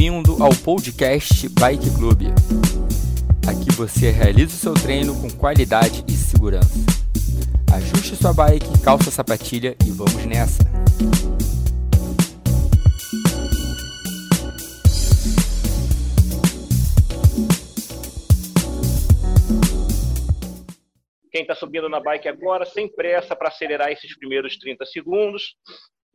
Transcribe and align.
Bem-vindo 0.00 0.42
ao 0.42 0.48
podcast 0.64 1.46
Bike 1.50 1.90
Club. 1.94 2.22
Aqui 3.46 3.70
você 3.76 4.10
realiza 4.10 4.54
o 4.54 4.58
seu 4.58 4.72
treino 4.72 5.12
com 5.20 5.28
qualidade 5.28 6.02
e 6.08 6.12
segurança. 6.12 6.72
Ajuste 7.70 8.16
sua 8.16 8.32
bike, 8.32 8.82
calça 8.82 9.10
a 9.10 9.12
sapatilha 9.12 9.76
e 9.86 9.90
vamos 9.90 10.24
nessa! 10.24 10.64
Quem 21.30 21.42
está 21.42 21.54
subindo 21.54 21.90
na 21.90 22.00
bike 22.00 22.26
agora, 22.26 22.64
sem 22.64 22.90
pressa 22.90 23.36
para 23.36 23.48
acelerar 23.48 23.92
esses 23.92 24.16
primeiros 24.16 24.56
30 24.56 24.86
segundos, 24.86 25.56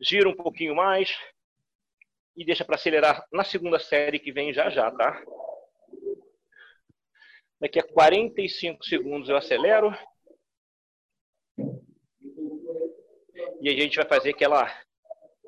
gira 0.02 0.28
um 0.28 0.34
pouquinho 0.34 0.74
mais, 0.74 1.08
e 2.36 2.44
deixa 2.44 2.64
para 2.64 2.74
acelerar 2.74 3.26
na 3.32 3.42
segunda 3.42 3.78
série 3.78 4.18
que 4.18 4.30
vem 4.30 4.52
já 4.52 4.68
já, 4.68 4.90
tá? 4.90 5.22
Daqui 7.58 7.80
a 7.80 7.82
45 7.82 8.84
segundos 8.84 9.30
eu 9.30 9.36
acelero. 9.36 9.90
E 13.60 13.70
a 13.70 13.72
gente 13.72 13.96
vai 13.96 14.06
fazer 14.06 14.30
aquela, 14.30 14.70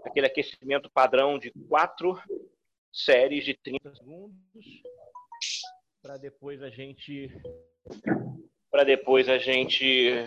aquele 0.03 0.27
aquecimento 0.27 0.91
padrão 0.91 1.39
de 1.39 1.53
quatro 1.69 2.19
séries 2.91 3.45
de 3.45 3.55
30 3.55 3.95
segundos. 3.95 4.83
Para 6.01 6.17
depois 6.17 6.63
a 6.63 6.71
gente. 6.71 7.31
Para 8.71 8.85
depois 8.85 9.29
a 9.29 9.37
gente 9.37 10.27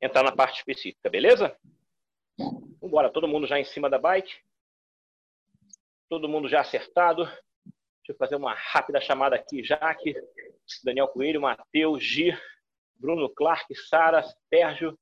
entrar 0.00 0.22
na 0.22 0.32
parte 0.32 0.58
específica, 0.58 1.08
beleza? 1.08 1.56
Vambora, 2.80 3.10
todo 3.10 3.28
mundo 3.28 3.46
já 3.46 3.58
em 3.58 3.64
cima 3.64 3.88
da 3.88 3.98
bike. 3.98 4.34
Todo 6.12 6.28
mundo 6.28 6.46
já 6.46 6.60
acertado. 6.60 7.24
Deixa 7.24 8.10
eu 8.10 8.16
fazer 8.16 8.36
uma 8.36 8.52
rápida 8.52 9.00
chamada 9.00 9.34
aqui. 9.34 9.64
Jaque, 9.64 10.14
Daniel 10.84 11.08
Coelho, 11.08 11.40
Matheus, 11.40 12.04
Gi, 12.04 12.38
Bruno 12.96 13.30
Clark, 13.30 13.74
Sara, 13.74 14.22
Sérgio, 14.50 14.94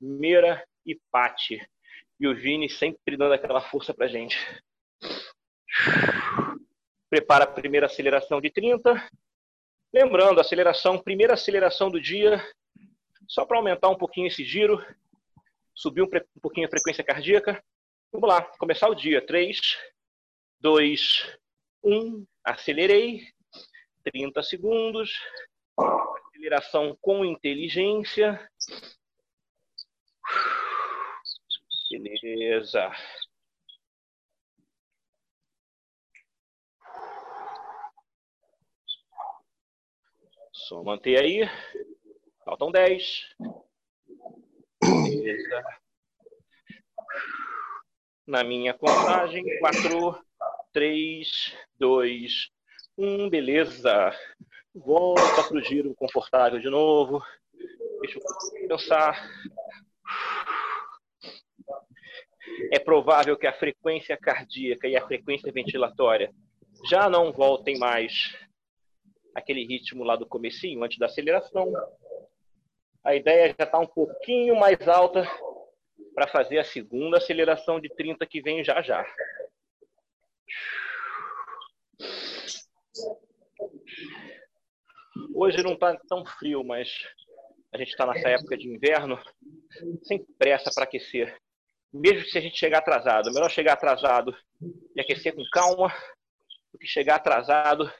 Meira 0.00 0.66
e 0.84 0.98
Pati. 1.12 1.64
E 2.18 2.26
o 2.26 2.34
Vini 2.34 2.68
sempre 2.68 3.16
dando 3.16 3.34
aquela 3.34 3.60
força 3.60 3.94
pra 3.94 4.08
gente. 4.08 4.36
Prepara 7.08 7.44
a 7.44 7.52
primeira 7.52 7.86
aceleração 7.86 8.40
de 8.40 8.50
30. 8.50 9.00
Lembrando, 9.94 10.40
aceleração, 10.40 10.98
primeira 11.00 11.34
aceleração 11.34 11.88
do 11.88 12.00
dia, 12.00 12.44
só 13.28 13.46
para 13.46 13.58
aumentar 13.58 13.90
um 13.90 13.96
pouquinho 13.96 14.26
esse 14.26 14.42
giro, 14.42 14.84
subir 15.72 16.02
um, 16.02 16.10
pouquinho 16.42 16.66
a 16.66 16.70
frequência 16.70 17.04
cardíaca. 17.04 17.62
Vamos 18.10 18.28
lá, 18.28 18.42
começar 18.58 18.88
o 18.88 18.94
dia. 18.96 19.24
3, 19.24 19.60
2, 20.60 21.38
1, 21.82 22.26
acelerei, 22.44 23.28
30 24.04 24.42
segundos, 24.42 25.12
aceleração 26.28 26.96
com 27.00 27.24
inteligência. 27.24 28.50
Beleza. 31.90 32.90
Só 40.52 40.82
manter 40.82 41.18
aí. 41.18 41.48
Faltam 42.44 42.70
10. 42.70 43.34
Beleza. 44.82 45.64
Na 48.26 48.44
minha 48.44 48.74
contagem, 48.74 49.58
4, 49.60 50.27
3, 50.72 51.54
2, 51.78 52.50
1, 52.96 53.30
beleza. 53.30 54.12
Volta 54.74 55.42
para 55.48 55.56
o 55.56 55.62
giro 55.62 55.94
confortável 55.94 56.60
de 56.60 56.68
novo. 56.68 57.22
Deixa 58.00 58.18
eu 58.18 58.68
pensar. 58.68 59.28
É 62.72 62.78
provável 62.78 63.36
que 63.36 63.46
a 63.46 63.52
frequência 63.52 64.16
cardíaca 64.16 64.88
e 64.88 64.96
a 64.96 65.06
frequência 65.06 65.52
ventilatória 65.52 66.32
já 66.88 67.08
não 67.08 67.32
voltem 67.32 67.78
mais 67.78 68.36
aquele 69.34 69.64
ritmo 69.64 70.04
lá 70.04 70.16
do 70.16 70.26
comecinho, 70.26 70.82
antes 70.82 70.98
da 70.98 71.06
aceleração. 71.06 71.72
A 73.04 73.14
ideia 73.14 73.54
já 73.58 73.64
está 73.64 73.78
um 73.78 73.86
pouquinho 73.86 74.56
mais 74.56 74.86
alta 74.86 75.26
para 76.14 76.26
fazer 76.26 76.58
a 76.58 76.64
segunda 76.64 77.18
aceleração 77.18 77.80
de 77.80 77.88
30 77.88 78.26
que 78.26 78.40
vem 78.42 78.64
já 78.64 78.82
já. 78.82 79.06
Hoje 85.34 85.62
não 85.62 85.74
está 85.74 85.96
tão 86.08 86.24
frio, 86.24 86.64
mas 86.64 86.88
a 87.72 87.78
gente 87.78 87.90
está 87.90 88.06
nessa 88.06 88.28
época 88.28 88.56
de 88.56 88.68
inverno, 88.68 89.18
sem 90.02 90.24
pressa 90.38 90.70
para 90.74 90.84
aquecer. 90.84 91.36
Mesmo 91.92 92.28
se 92.28 92.38
a 92.38 92.40
gente 92.40 92.58
chegar 92.58 92.78
atrasado, 92.78 93.32
melhor 93.32 93.50
chegar 93.50 93.74
atrasado 93.74 94.36
e 94.94 95.00
aquecer 95.00 95.34
com 95.34 95.42
calma 95.50 95.88
do 96.72 96.78
que 96.78 96.86
chegar 96.86 97.16
atrasado 97.16 97.90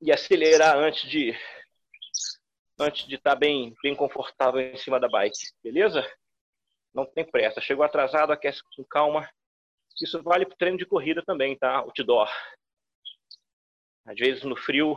e 0.00 0.12
acelerar 0.12 0.76
antes 0.76 1.08
de 1.08 1.34
antes 2.78 3.06
de 3.06 3.16
estar 3.16 3.32
tá 3.32 3.36
bem 3.36 3.74
bem 3.82 3.94
confortável 3.94 4.60
em 4.60 4.76
cima 4.76 4.98
da 5.00 5.08
bike, 5.08 5.36
beleza? 5.62 6.06
Não 6.94 7.04
tem 7.04 7.24
pressa. 7.24 7.60
Chegou 7.60 7.84
atrasado, 7.84 8.32
aquece 8.32 8.60
com 8.74 8.84
calma 8.84 9.28
isso 10.04 10.22
vale 10.22 10.44
para 10.44 10.54
o 10.54 10.58
treino 10.58 10.78
de 10.78 10.86
corrida 10.86 11.22
também, 11.24 11.56
tá? 11.56 11.76
Outdoor. 11.78 12.30
Às 14.04 14.16
vezes 14.16 14.42
no 14.44 14.56
frio, 14.56 14.96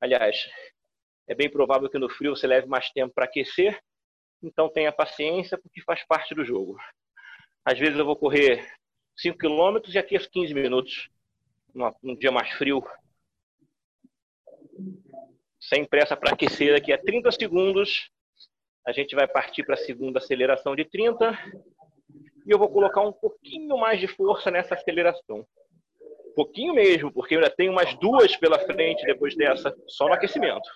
aliás, 0.00 0.50
é 1.28 1.34
bem 1.34 1.50
provável 1.50 1.88
que 1.88 1.98
no 1.98 2.08
frio 2.08 2.34
você 2.34 2.46
leve 2.46 2.66
mais 2.66 2.90
tempo 2.90 3.14
para 3.14 3.24
aquecer, 3.24 3.80
então 4.42 4.68
tenha 4.68 4.90
paciência 4.90 5.56
porque 5.56 5.82
faz 5.82 6.04
parte 6.04 6.34
do 6.34 6.44
jogo. 6.44 6.76
Às 7.64 7.78
vezes 7.78 7.96
eu 7.96 8.04
vou 8.04 8.16
correr 8.16 8.68
5 9.16 9.38
km 9.38 9.78
e 9.88 9.98
aqueço 9.98 10.28
15 10.30 10.52
minutos 10.54 11.08
num 12.02 12.16
dia 12.16 12.32
mais 12.32 12.50
frio. 12.52 12.84
Sem 15.60 15.84
pressa 15.84 16.16
para 16.16 16.32
aquecer, 16.32 16.72
daqui 16.72 16.92
a 16.92 16.98
30 16.98 17.30
segundos 17.30 18.10
a 18.84 18.90
gente 18.90 19.14
vai 19.14 19.28
partir 19.28 19.62
para 19.64 19.74
a 19.74 19.78
segunda 19.78 20.18
aceleração 20.18 20.74
de 20.74 20.84
30 20.84 21.38
e 22.46 22.50
eu 22.50 22.58
vou 22.58 22.68
colocar 22.68 23.00
um 23.02 23.12
pouquinho 23.12 23.76
mais 23.76 24.00
de 24.00 24.08
força 24.08 24.50
nessa 24.50 24.74
aceleração. 24.74 25.46
Pouquinho 26.34 26.74
mesmo, 26.74 27.12
porque 27.12 27.34
eu 27.34 27.40
ainda 27.40 27.54
tenho 27.54 27.72
umas 27.72 27.94
duas 27.98 28.36
pela 28.36 28.58
frente 28.58 29.04
depois 29.04 29.36
dessa, 29.36 29.74
só 29.86 30.06
no 30.06 30.14
aquecimento. 30.14 30.68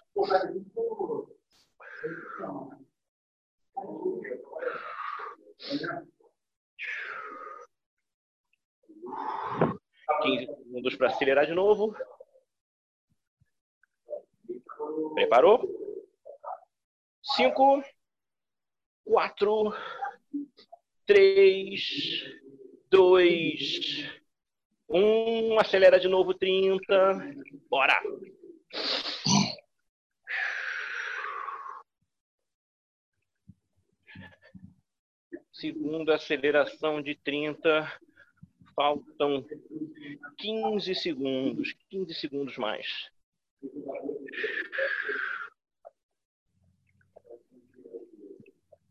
Quinze 10.23 10.47
segundos 10.47 10.97
para 10.97 11.09
acelerar 11.09 11.47
de 11.47 11.55
novo. 11.55 11.97
Preparou? 15.15 15.61
Cinco, 17.23 17.83
quatro, 19.05 19.75
3, 21.07 22.25
2, 22.91 24.05
1. 24.89 25.59
Acelera 25.61 26.01
de 26.01 26.09
novo 26.09 26.35
30. 26.35 26.85
Bora! 27.71 27.95
Segunda 35.53 36.17
aceleração 36.17 37.01
de 37.01 37.15
30. 37.15 38.01
Faltam 38.75 39.47
15 40.39 40.95
segundos. 40.97 41.73
15 41.89 42.15
segundos 42.15 42.59
mais. 42.59 43.11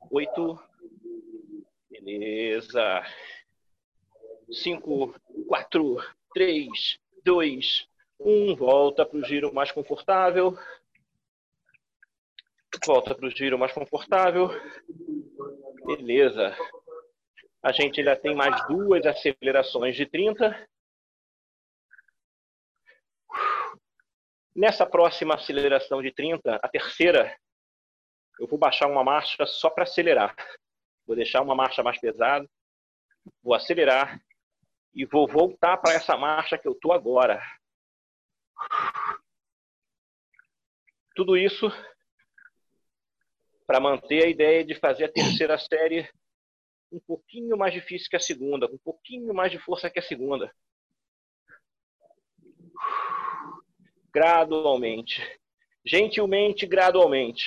Oito, 0.09 0.57
Beleza. 2.05 3.03
5, 4.51 5.19
4, 5.47 5.97
3, 6.35 6.99
2, 7.23 7.87
1. 8.19 8.55
Volta 8.55 9.03
para 9.03 9.17
o 9.17 9.25
giro 9.25 9.51
mais 9.51 9.71
confortável. 9.71 10.55
Volta 12.85 13.15
para 13.15 13.25
o 13.25 13.31
giro 13.31 13.57
mais 13.57 13.73
confortável. 13.73 14.49
Beleza. 15.83 16.55
A 17.63 17.71
gente 17.71 17.99
ainda 17.99 18.15
tem 18.15 18.35
mais 18.35 18.55
duas 18.67 19.03
acelerações 19.03 19.95
de 19.95 20.05
30. 20.05 20.69
Nessa 24.55 24.85
próxima 24.85 25.33
aceleração 25.33 26.03
de 26.03 26.11
30, 26.11 26.57
a 26.57 26.69
terceira, 26.69 27.35
eu 28.39 28.45
vou 28.45 28.59
baixar 28.59 28.87
uma 28.87 29.03
marcha 29.03 29.43
só 29.47 29.71
para 29.71 29.85
acelerar. 29.85 30.35
Vou 31.05 31.15
deixar 31.15 31.41
uma 31.41 31.55
marcha 31.55 31.83
mais 31.83 31.99
pesada, 31.99 32.49
vou 33.43 33.53
acelerar 33.53 34.19
E 34.93 35.05
vou 35.05 35.27
voltar 35.27 35.77
para 35.77 35.93
essa 35.93 36.15
marcha 36.17 36.57
que 36.57 36.67
eu 36.67 36.75
tô 36.75 36.91
agora. 36.91 37.41
Tudo 41.15 41.37
isso 41.37 41.69
para 43.67 43.79
manter 43.79 44.23
a 44.23 44.29
ideia 44.29 44.63
de 44.63 44.75
fazer 44.75 45.05
a 45.05 45.11
terceira 45.11 45.57
série 45.57 46.09
um 46.91 46.99
pouquinho 46.99 47.57
mais 47.57 47.73
difícil 47.73 48.09
que 48.09 48.15
a 48.15 48.19
segunda, 48.19 48.67
um 48.67 48.77
pouquinho 48.77 49.33
mais 49.33 49.51
de 49.51 49.59
força 49.59 49.89
que 49.89 49.99
a 49.99 50.03
segunda. 50.03 50.53
Gradualmente. 54.13 55.21
Gentilmente, 55.85 56.65
gradualmente. 56.65 57.43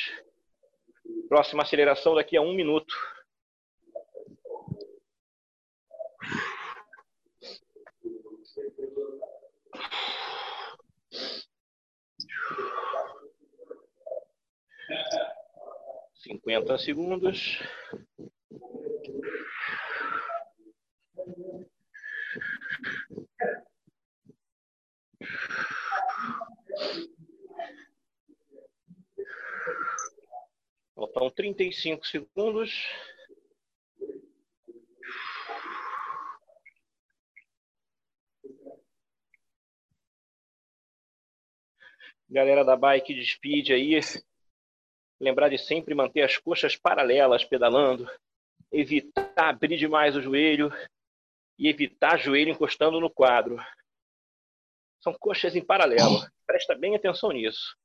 Próxima 1.28 1.62
aceleração 1.62 2.14
daqui 2.14 2.36
a 2.36 2.42
um 2.42 2.52
minuto. 2.52 2.94
Cinquenta 16.14 16.76
segundos. 16.78 17.58
Faltam 30.94 31.30
35 31.30 32.06
segundos. 32.06 32.70
Galera 42.30 42.64
da 42.64 42.76
bike 42.76 43.14
de 43.14 43.24
speed 43.24 43.70
aí, 43.70 43.98
lembrar 45.18 45.48
de 45.48 45.58
sempre 45.58 45.94
manter 45.94 46.22
as 46.22 46.36
coxas 46.36 46.76
paralelas 46.76 47.44
pedalando, 47.44 48.06
evitar 48.70 49.32
abrir 49.36 49.78
demais 49.78 50.14
o 50.14 50.20
joelho 50.20 50.70
e 51.58 51.68
evitar 51.68 52.18
joelho 52.18 52.50
encostando 52.50 53.00
no 53.00 53.10
quadro. 53.10 53.56
São 55.00 55.14
coxas 55.14 55.56
em 55.56 55.64
paralelo. 55.64 56.20
Presta 56.46 56.74
bem 56.74 56.94
atenção 56.94 57.30
nisso. 57.30 57.76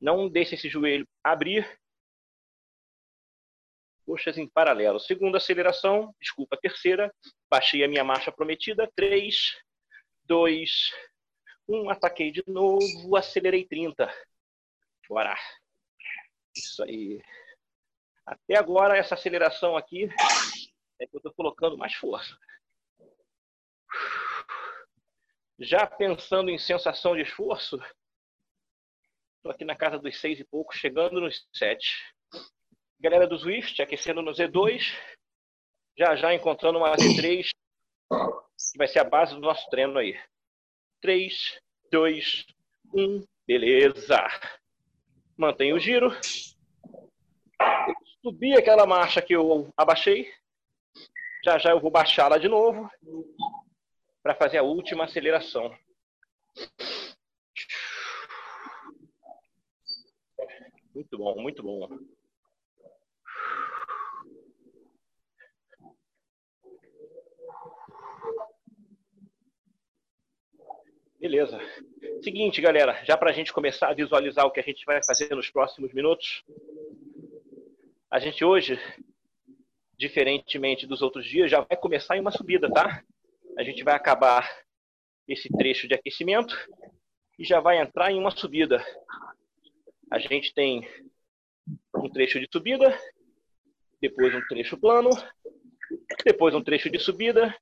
Não 0.00 0.28
deixe 0.28 0.54
esse 0.56 0.68
joelho 0.68 1.06
abrir 1.22 1.78
coxas 4.04 4.36
em 4.36 4.48
paralelo. 4.48 4.98
Segunda 4.98 5.38
aceleração, 5.38 6.14
desculpa, 6.20 6.58
terceira, 6.60 7.14
baixei 7.48 7.84
a 7.84 7.88
minha 7.88 8.02
marcha 8.02 8.32
prometida, 8.32 8.90
3, 8.96 9.56
2, 10.24 10.90
1, 11.68 11.90
ataquei 11.90 12.30
de 12.30 12.42
novo, 12.46 13.16
acelerei 13.16 13.64
30. 13.64 14.12
Bora. 15.08 15.36
Isso 16.56 16.82
aí. 16.84 17.22
Até 18.24 18.56
agora, 18.56 18.96
essa 18.96 19.14
aceleração 19.14 19.76
aqui 19.76 20.08
é 21.00 21.06
que 21.06 21.16
eu 21.16 21.18
estou 21.18 21.32
colocando 21.32 21.76
mais 21.76 21.94
força. 21.94 22.36
Já 25.58 25.86
pensando 25.86 26.50
em 26.50 26.58
sensação 26.58 27.14
de 27.14 27.22
esforço, 27.22 27.76
estou 29.36 29.52
aqui 29.52 29.64
na 29.64 29.76
casa 29.76 29.98
dos 29.98 30.20
seis 30.20 30.40
e 30.40 30.44
pouco, 30.44 30.76
chegando 30.76 31.20
nos 31.20 31.46
sete. 31.52 32.14
Galera 32.98 33.26
do 33.26 33.38
Swift 33.38 33.82
aquecendo 33.82 34.22
no 34.22 34.32
Z2. 34.32 34.80
Já 35.98 36.16
já 36.16 36.32
encontrando 36.32 36.78
uma 36.78 36.96
Z3, 36.96 37.48
que 38.72 38.78
vai 38.78 38.88
ser 38.88 39.00
a 39.00 39.04
base 39.04 39.34
do 39.34 39.40
nosso 39.40 39.68
treino 39.68 39.98
aí. 39.98 40.18
3, 41.02 41.60
2, 41.90 42.46
1, 42.94 43.26
beleza. 43.44 44.24
Mantém 45.36 45.72
o 45.72 45.78
giro. 45.78 46.12
Subi 48.22 48.54
aquela 48.54 48.86
marcha 48.86 49.20
que 49.20 49.34
eu 49.34 49.68
abaixei. 49.76 50.32
Já 51.44 51.58
já 51.58 51.70
eu 51.70 51.80
vou 51.80 51.90
baixá-la 51.90 52.38
de 52.38 52.48
novo 52.48 52.88
para 54.22 54.36
fazer 54.36 54.58
a 54.58 54.62
última 54.62 55.04
aceleração. 55.04 55.76
Muito 60.94 61.18
bom, 61.18 61.42
muito 61.42 61.62
bom. 61.64 61.88
Beleza. 71.22 71.60
Seguinte, 72.20 72.60
galera, 72.60 73.00
já 73.04 73.16
para 73.16 73.30
a 73.30 73.32
gente 73.32 73.52
começar 73.52 73.90
a 73.90 73.94
visualizar 73.94 74.44
o 74.44 74.50
que 74.50 74.58
a 74.58 74.62
gente 74.62 74.84
vai 74.84 75.00
fazer 75.06 75.32
nos 75.36 75.48
próximos 75.48 75.92
minutos, 75.92 76.42
a 78.10 78.18
gente 78.18 78.44
hoje, 78.44 78.76
diferentemente 79.96 80.84
dos 80.84 81.00
outros 81.00 81.24
dias, 81.24 81.48
já 81.48 81.60
vai 81.60 81.76
começar 81.76 82.16
em 82.16 82.20
uma 82.20 82.32
subida, 82.32 82.68
tá? 82.68 83.04
A 83.56 83.62
gente 83.62 83.84
vai 83.84 83.94
acabar 83.94 84.50
esse 85.28 85.48
trecho 85.56 85.86
de 85.86 85.94
aquecimento 85.94 86.56
e 87.38 87.44
já 87.44 87.60
vai 87.60 87.78
entrar 87.78 88.10
em 88.10 88.18
uma 88.18 88.32
subida. 88.32 88.84
A 90.10 90.18
gente 90.18 90.52
tem 90.52 90.88
um 91.94 92.10
trecho 92.10 92.40
de 92.40 92.48
subida, 92.52 92.98
depois 94.00 94.34
um 94.34 94.44
trecho 94.48 94.76
plano, 94.76 95.10
depois 96.24 96.52
um 96.52 96.64
trecho 96.64 96.90
de 96.90 96.98
subida 96.98 97.56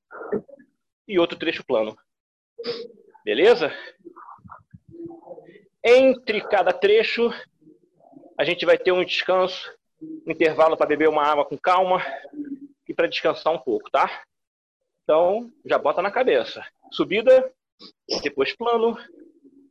e 1.07 1.19
outro 1.19 1.39
trecho 1.39 1.63
plano. 1.63 1.95
Beleza? 3.31 3.73
Entre 5.85 6.41
cada 6.41 6.73
trecho, 6.73 7.31
a 8.37 8.43
gente 8.45 8.67
vai 8.67 8.77
ter 8.77 8.91
um 8.91 9.05
descanso, 9.05 9.73
um 10.03 10.33
intervalo 10.33 10.77
para 10.77 10.89
beber 10.89 11.09
uma 11.09 11.23
água 11.23 11.45
com 11.45 11.57
calma 11.57 12.05
e 12.89 12.93
para 12.93 13.07
descansar 13.07 13.53
um 13.53 13.59
pouco, 13.61 13.89
tá? 13.89 14.25
Então, 15.05 15.49
já 15.65 15.79
bota 15.79 16.03
na 16.03 16.11
cabeça. 16.11 16.67
Subida, 16.91 17.49
depois 18.21 18.53
plano, 18.53 18.99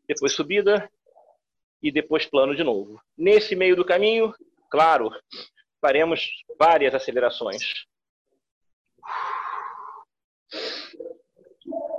depois 0.07 0.31
subida 0.31 0.89
e 1.83 1.91
depois 1.91 2.25
plano 2.25 2.55
de 2.55 2.63
novo. 2.63 2.97
Nesse 3.17 3.57
meio 3.57 3.75
do 3.75 3.83
caminho, 3.83 4.33
claro, 4.71 5.11
faremos 5.81 6.31
várias 6.57 6.95
acelerações. 6.95 7.85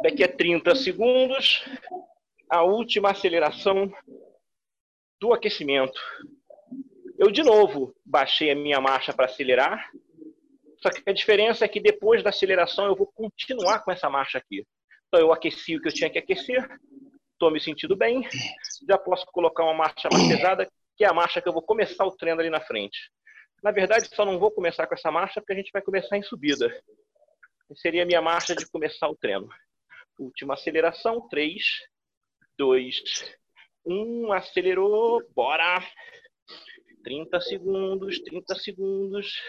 Daqui 0.03 0.25
a 0.25 0.29
30 0.29 0.75
segundos, 0.77 1.63
a 2.49 2.63
última 2.63 3.11
aceleração 3.11 3.93
do 5.21 5.33
aquecimento. 5.33 6.01
Eu, 7.19 7.31
de 7.31 7.43
novo, 7.43 7.95
baixei 8.05 8.51
a 8.51 8.55
minha 8.55 8.81
marcha 8.81 9.13
para 9.13 9.27
acelerar, 9.27 9.91
só 10.79 10.89
que 10.89 11.03
a 11.09 11.13
diferença 11.13 11.67
é 11.67 11.69
que 11.69 11.79
depois 11.79 12.23
da 12.23 12.31
aceleração 12.31 12.87
eu 12.87 12.97
vou 12.97 13.07
continuar 13.07 13.81
com 13.81 13.93
essa 13.93 14.09
marcha 14.09 14.39
aqui. 14.39 14.67
Então, 15.09 15.21
eu 15.21 15.33
aqueci 15.33 15.77
o 15.77 15.81
que 15.83 15.89
eu 15.89 15.93
tinha 15.93 16.09
que 16.09 16.19
aquecer, 16.19 16.67
estou 17.33 17.51
me 17.51 17.61
sentindo 17.61 17.95
bem, 17.95 18.27
já 18.89 18.97
posso 18.97 19.27
colocar 19.27 19.65
uma 19.65 19.75
marcha 19.75 20.09
mais 20.11 20.27
pesada, 20.29 20.67
que 20.97 21.05
é 21.05 21.09
a 21.09 21.13
marcha 21.13 21.43
que 21.43 21.49
eu 21.49 21.53
vou 21.53 21.63
começar 21.63 22.07
o 22.07 22.17
treino 22.17 22.41
ali 22.41 22.49
na 22.49 22.61
frente. 22.61 22.99
Na 23.63 23.71
verdade, 23.71 24.09
só 24.15 24.25
não 24.25 24.39
vou 24.39 24.51
começar 24.51 24.87
com 24.87 24.95
essa 24.95 25.11
marcha 25.11 25.41
porque 25.41 25.53
a 25.53 25.57
gente 25.57 25.71
vai 25.73 25.83
começar 25.83 26.17
em 26.17 26.23
subida. 26.23 26.75
Seria 27.75 28.03
a 28.03 28.07
minha 28.07 28.23
marcha 28.23 28.55
de 28.55 28.67
começar 28.71 29.07
o 29.09 29.17
treino. 29.17 29.49
Última 30.21 30.53
aceleração. 30.53 31.27
3, 31.29 31.63
2, 32.59 33.03
1. 33.87 34.33
Acelerou. 34.35 35.27
Bora! 35.35 35.81
30 37.03 37.41
segundos, 37.41 38.21
30 38.21 38.55
segundos. 38.57 39.43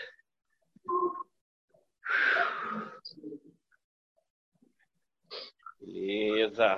Beleza. 5.81 6.77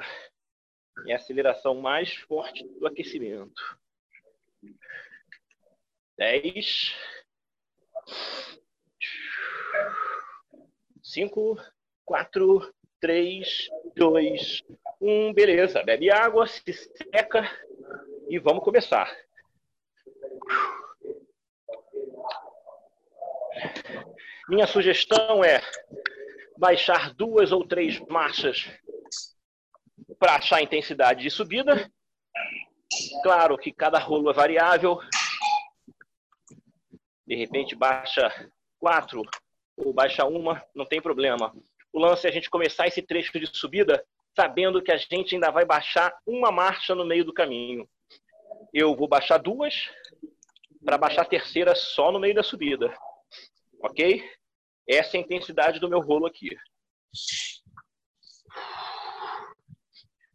E 1.06 1.14
a 1.14 1.16
aceleração 1.18 1.76
mais 1.76 2.16
forte 2.16 2.68
do 2.80 2.88
aquecimento. 2.88 3.80
10. 6.18 6.96
5, 11.04 11.58
4, 12.06 12.74
3, 13.04 13.70
2, 13.98 14.64
1. 15.02 15.34
Beleza. 15.34 15.84
Bebe 15.84 16.10
água, 16.10 16.48
se 16.48 16.72
seca 16.72 17.44
e 18.30 18.40
vamos 18.40 18.64
começar. 18.64 19.14
Minha 24.48 24.66
sugestão 24.66 25.44
é 25.44 25.60
baixar 26.58 27.14
duas 27.14 27.52
ou 27.52 27.68
três 27.68 28.00
marchas 28.08 28.72
para 30.18 30.36
achar 30.36 30.60
a 30.60 30.64
intensidade 30.64 31.24
de 31.24 31.30
subida. 31.30 31.92
Claro 33.22 33.58
que 33.58 33.74
cada 33.74 34.00
rolo 34.00 34.30
é 34.30 34.34
variável. 34.34 34.98
De 37.28 37.36
repente 37.36 37.76
baixa 37.76 38.34
quatro 38.80 39.24
ou 39.76 39.92
baixa 39.92 40.24
uma, 40.24 40.64
não 40.74 40.86
tem 40.86 41.02
problema 41.02 41.54
O 41.94 42.00
lance 42.00 42.26
é 42.26 42.30
a 42.32 42.34
gente 42.34 42.50
começar 42.50 42.88
esse 42.88 43.04
trecho 43.04 43.40
de 43.40 43.48
subida 43.56 44.04
sabendo 44.36 44.82
que 44.82 44.92
a 44.92 44.98
gente 44.98 45.36
ainda 45.36 45.52
vai 45.52 45.64
baixar 45.64 46.12
uma 46.26 46.52
marcha 46.52 46.96
no 46.96 47.06
meio 47.06 47.24
do 47.24 47.32
caminho. 47.32 47.88
Eu 48.74 48.96
vou 48.96 49.08
baixar 49.08 49.38
duas 49.38 49.92
para 50.84 50.98
baixar 50.98 51.22
a 51.22 51.30
terceira 51.30 51.76
só 51.76 52.12
no 52.12 52.20
meio 52.20 52.34
da 52.34 52.42
subida. 52.42 52.92
Ok? 53.84 54.28
Essa 54.88 55.18
é 55.18 55.20
a 55.20 55.22
intensidade 55.22 55.80
do 55.80 55.88
meu 55.88 56.00
rolo 56.00 56.26
aqui. 56.26 56.50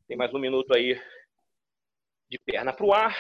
Tem 0.07 0.17
mais 0.17 0.33
um 0.33 0.39
minuto 0.39 0.73
aí 0.75 0.95
de 2.31 2.39
perna 2.39 2.73
para 2.73 2.87
o 2.87 2.93
ar, 2.93 3.17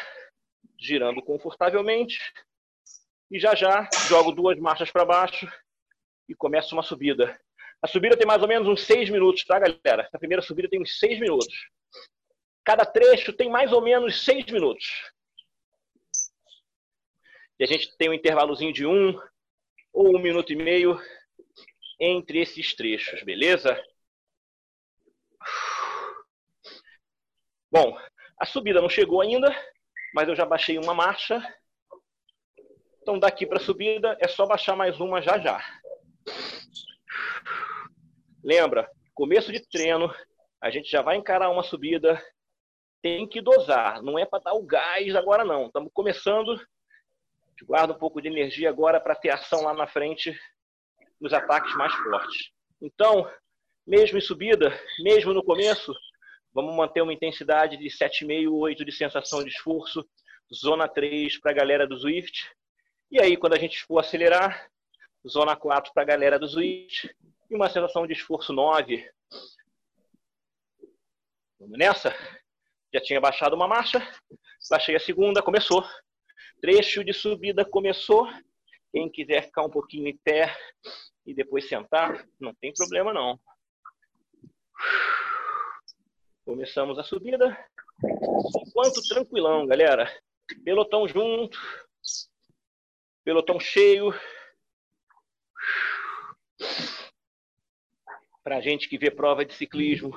girando 0.78 1.20
confortavelmente. 1.22 2.20
E 3.32 3.40
já 3.40 3.56
já 3.56 3.88
jogo 4.06 4.30
duas 4.30 4.56
marchas 4.60 4.92
para 4.92 5.04
baixo 5.04 5.50
e 6.28 6.36
começo 6.36 6.74
uma 6.74 6.84
subida. 6.84 7.38
A 7.80 7.86
subida 7.86 8.16
tem 8.16 8.26
mais 8.26 8.42
ou 8.42 8.48
menos 8.48 8.66
uns 8.66 8.82
seis 8.82 9.08
minutos, 9.08 9.44
tá, 9.44 9.58
galera? 9.58 10.08
A 10.12 10.18
primeira 10.18 10.42
subida 10.42 10.68
tem 10.68 10.82
uns 10.82 10.98
seis 10.98 11.20
minutos. 11.20 11.68
Cada 12.64 12.84
trecho 12.84 13.32
tem 13.32 13.48
mais 13.48 13.72
ou 13.72 13.80
menos 13.80 14.24
seis 14.24 14.44
minutos. 14.46 14.86
E 17.58 17.64
a 17.64 17.66
gente 17.66 17.96
tem 17.96 18.08
um 18.08 18.14
intervalozinho 18.14 18.72
de 18.72 18.84
um 18.84 19.18
ou 19.92 20.16
um 20.16 20.20
minuto 20.20 20.52
e 20.52 20.56
meio 20.56 21.00
entre 22.00 22.40
esses 22.40 22.74
trechos, 22.74 23.22
beleza? 23.22 23.80
Bom, 27.70 27.98
a 28.38 28.46
subida 28.46 28.80
não 28.80 28.88
chegou 28.88 29.20
ainda, 29.20 29.54
mas 30.14 30.28
eu 30.28 30.36
já 30.36 30.44
baixei 30.44 30.78
uma 30.78 30.94
marcha. 30.94 31.42
Então, 33.02 33.18
daqui 33.18 33.46
para 33.46 33.58
a 33.58 33.64
subida, 33.64 34.16
é 34.20 34.28
só 34.28 34.46
baixar 34.46 34.76
mais 34.76 35.00
uma 35.00 35.20
já 35.20 35.38
já. 35.38 35.58
Lembra, 38.42 38.88
começo 39.14 39.52
de 39.52 39.60
treino, 39.68 40.12
a 40.60 40.70
gente 40.70 40.90
já 40.90 41.02
vai 41.02 41.16
encarar 41.16 41.50
uma 41.50 41.62
subida, 41.62 42.22
tem 43.02 43.28
que 43.28 43.40
dosar, 43.40 44.02
não 44.02 44.18
é 44.18 44.24
para 44.24 44.42
dar 44.42 44.54
o 44.54 44.64
gás 44.64 45.14
agora 45.14 45.44
não. 45.44 45.66
Estamos 45.66 45.90
começando, 45.92 46.60
guarda 47.64 47.92
um 47.92 47.98
pouco 47.98 48.20
de 48.20 48.28
energia 48.28 48.68
agora 48.68 49.00
para 49.00 49.14
ter 49.14 49.30
ação 49.30 49.62
lá 49.62 49.74
na 49.74 49.86
frente 49.86 50.38
nos 51.20 51.32
ataques 51.32 51.74
mais 51.74 51.94
fortes. 51.94 52.50
Então, 52.80 53.28
mesmo 53.86 54.18
em 54.18 54.20
subida, 54.20 54.72
mesmo 55.00 55.32
no 55.32 55.42
começo, 55.42 55.92
vamos 56.52 56.74
manter 56.76 57.02
uma 57.02 57.12
intensidade 57.12 57.76
de 57.76 57.86
7,5, 57.86 58.50
8 58.52 58.84
de 58.84 58.92
sensação 58.92 59.42
de 59.42 59.50
esforço, 59.50 60.04
zona 60.54 60.88
3 60.88 61.40
para 61.40 61.50
a 61.50 61.54
galera 61.54 61.86
do 61.86 61.98
Swift. 61.98 62.50
E 63.10 63.20
aí, 63.20 63.36
quando 63.36 63.54
a 63.54 63.58
gente 63.58 63.82
for 63.84 63.98
acelerar, 63.98 64.68
zona 65.26 65.56
4 65.56 65.92
para 65.92 66.02
a 66.02 66.06
galera 66.06 66.38
do 66.38 66.48
Swift 66.48 67.14
e 67.50 67.54
uma 67.54 67.68
sensação 67.68 68.06
de 68.06 68.12
esforço 68.12 68.52
9. 68.52 69.10
Vamos 71.58 71.78
nessa? 71.78 72.14
Já 72.92 73.00
tinha 73.00 73.20
baixado 73.20 73.54
uma 73.54 73.68
marcha, 73.68 74.00
baixei 74.70 74.96
a 74.96 75.00
segunda, 75.00 75.42
começou. 75.42 75.84
Trecho 76.60 77.04
de 77.04 77.12
subida 77.12 77.64
começou. 77.64 78.26
Quem 78.92 79.10
quiser 79.10 79.44
ficar 79.44 79.62
um 79.62 79.70
pouquinho 79.70 80.08
em 80.08 80.16
pé 80.16 80.56
e 81.26 81.34
depois 81.34 81.68
sentar, 81.68 82.26
não 82.40 82.54
tem 82.54 82.72
problema 82.72 83.12
não. 83.12 83.38
Começamos 86.44 86.98
a 86.98 87.02
subida. 87.02 87.56
Enquanto 88.66 89.02
tranquilão, 89.08 89.66
galera. 89.66 90.10
Pelotão 90.64 91.06
junto. 91.06 91.58
Pelotão 93.22 93.60
cheio. 93.60 94.14
Para 98.42 98.60
gente 98.60 98.88
que 98.88 98.98
vê 98.98 99.10
prova 99.10 99.44
de 99.44 99.54
ciclismo, 99.54 100.12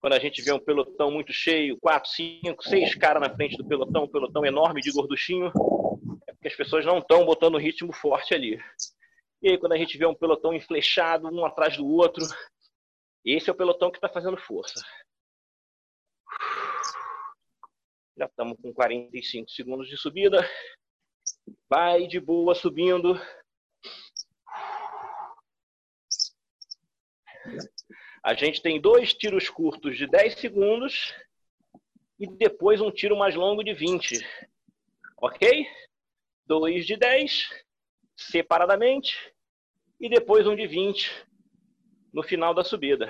quando 0.00 0.14
a 0.14 0.18
gente 0.18 0.42
vê 0.42 0.52
um 0.52 0.58
pelotão 0.58 1.10
muito 1.10 1.32
cheio, 1.32 1.78
quatro, 1.80 2.10
cinco, 2.10 2.62
seis 2.62 2.94
caras 2.94 3.22
na 3.22 3.34
frente 3.34 3.56
do 3.56 3.66
pelotão, 3.66 4.04
um 4.04 4.08
pelotão 4.08 4.44
enorme 4.44 4.80
de 4.80 4.90
gorduchinho, 4.90 5.52
é 6.26 6.32
porque 6.32 6.48
as 6.48 6.56
pessoas 6.56 6.84
não 6.84 6.98
estão 6.98 7.24
botando 7.24 7.56
ritmo 7.56 7.92
forte 7.92 8.34
ali. 8.34 8.60
E 9.40 9.50
aí, 9.50 9.58
quando 9.58 9.72
a 9.72 9.78
gente 9.78 9.96
vê 9.96 10.04
um 10.04 10.14
pelotão 10.14 10.52
enflechado, 10.52 11.28
um 11.28 11.44
atrás 11.44 11.76
do 11.76 11.86
outro, 11.86 12.24
esse 13.24 13.48
é 13.48 13.52
o 13.52 13.56
pelotão 13.56 13.90
que 13.90 13.98
está 13.98 14.08
fazendo 14.08 14.36
força. 14.36 14.84
Já 18.16 18.26
estamos 18.26 18.58
com 18.60 18.72
45 18.72 19.50
segundos 19.50 19.88
de 19.88 19.96
subida. 19.96 20.38
Vai 21.68 22.06
de 22.06 22.20
boa 22.20 22.54
subindo. 22.54 23.14
A 28.22 28.34
gente 28.34 28.62
tem 28.62 28.80
dois 28.80 29.12
tiros 29.12 29.48
curtos 29.48 29.96
de 29.96 30.06
10 30.06 30.34
segundos 30.38 31.12
e 32.18 32.26
depois 32.26 32.80
um 32.80 32.90
tiro 32.90 33.16
mais 33.16 33.34
longo 33.34 33.64
de 33.64 33.74
20. 33.74 34.24
Ok? 35.20 35.66
Dois 36.46 36.86
de 36.86 36.96
10 36.96 37.50
separadamente 38.16 39.16
e 40.00 40.08
depois 40.08 40.46
um 40.46 40.54
de 40.54 40.66
20 40.66 41.10
no 42.12 42.22
final 42.22 42.54
da 42.54 42.62
subida. 42.62 43.08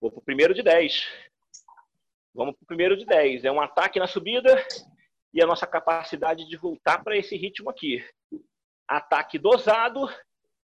Vou 0.00 0.12
para 0.12 0.20
o 0.20 0.24
primeiro 0.24 0.54
de 0.54 0.62
10. 0.62 1.04
Vamos 2.32 2.54
para 2.54 2.62
o 2.62 2.66
primeiro 2.66 2.96
de 2.96 3.04
10. 3.04 3.44
É 3.44 3.50
um 3.50 3.60
ataque 3.60 3.98
na 3.98 4.06
subida 4.06 4.54
e 5.34 5.42
a 5.42 5.46
nossa 5.46 5.66
capacidade 5.66 6.46
de 6.46 6.56
voltar 6.56 7.02
para 7.02 7.16
esse 7.16 7.36
ritmo 7.36 7.70
aqui 7.70 8.04
ataque 8.88 9.38
dosado 9.38 10.08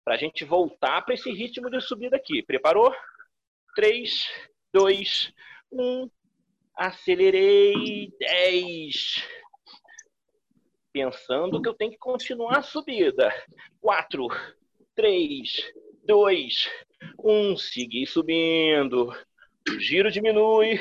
para 0.05 0.15
a 0.15 0.19
gente 0.19 0.45
voltar 0.45 1.03
para 1.03 1.15
esse 1.15 1.31
ritmo 1.31 1.71
de 1.71 1.81
subida 1.81 2.17
aqui. 2.17 2.43
Preparou? 2.43 2.95
3, 3.75 4.29
2, 4.73 5.33
1. 5.71 6.11
Acelerei. 6.77 8.13
10. 8.19 9.29
Pensando 10.93 11.63
que 11.63 11.69
eu 11.69 11.75
tenho 11.75 11.93
que 11.93 11.99
continuar 11.99 12.59
a 12.59 12.63
subida. 12.63 13.33
4, 13.81 14.27
3, 14.95 15.73
2, 16.05 16.71
1. 17.19 17.57
Segui 17.57 18.07
subindo. 18.07 19.11
O 19.71 19.79
giro 19.79 20.11
diminui. 20.11 20.81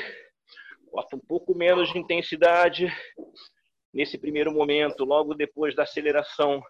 Bota 0.90 1.16
um 1.16 1.20
pouco 1.20 1.56
menos 1.56 1.92
de 1.92 1.98
intensidade. 1.98 2.92
Nesse 3.94 4.18
primeiro 4.18 4.52
momento, 4.52 5.04
logo 5.04 5.34
depois 5.34 5.74
da 5.74 5.84
aceleração, 5.84 6.62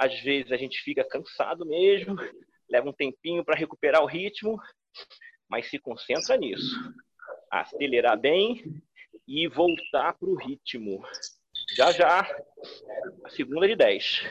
às 0.00 0.18
vezes 0.20 0.50
a 0.50 0.56
gente 0.56 0.80
fica 0.80 1.04
cansado 1.04 1.66
mesmo, 1.66 2.16
leva 2.70 2.88
um 2.88 2.92
tempinho 2.92 3.44
para 3.44 3.54
recuperar 3.54 4.02
o 4.02 4.06
ritmo, 4.06 4.58
mas 5.46 5.68
se 5.68 5.78
concentra 5.78 6.38
nisso. 6.38 6.74
Acelerar 7.50 8.18
bem 8.18 8.82
e 9.28 9.46
voltar 9.46 10.14
para 10.14 10.28
o 10.28 10.36
ritmo. 10.36 11.04
Já 11.76 11.92
já, 11.92 12.20
a 13.24 13.28
segunda 13.28 13.68
de 13.68 13.76
10. 13.76 14.22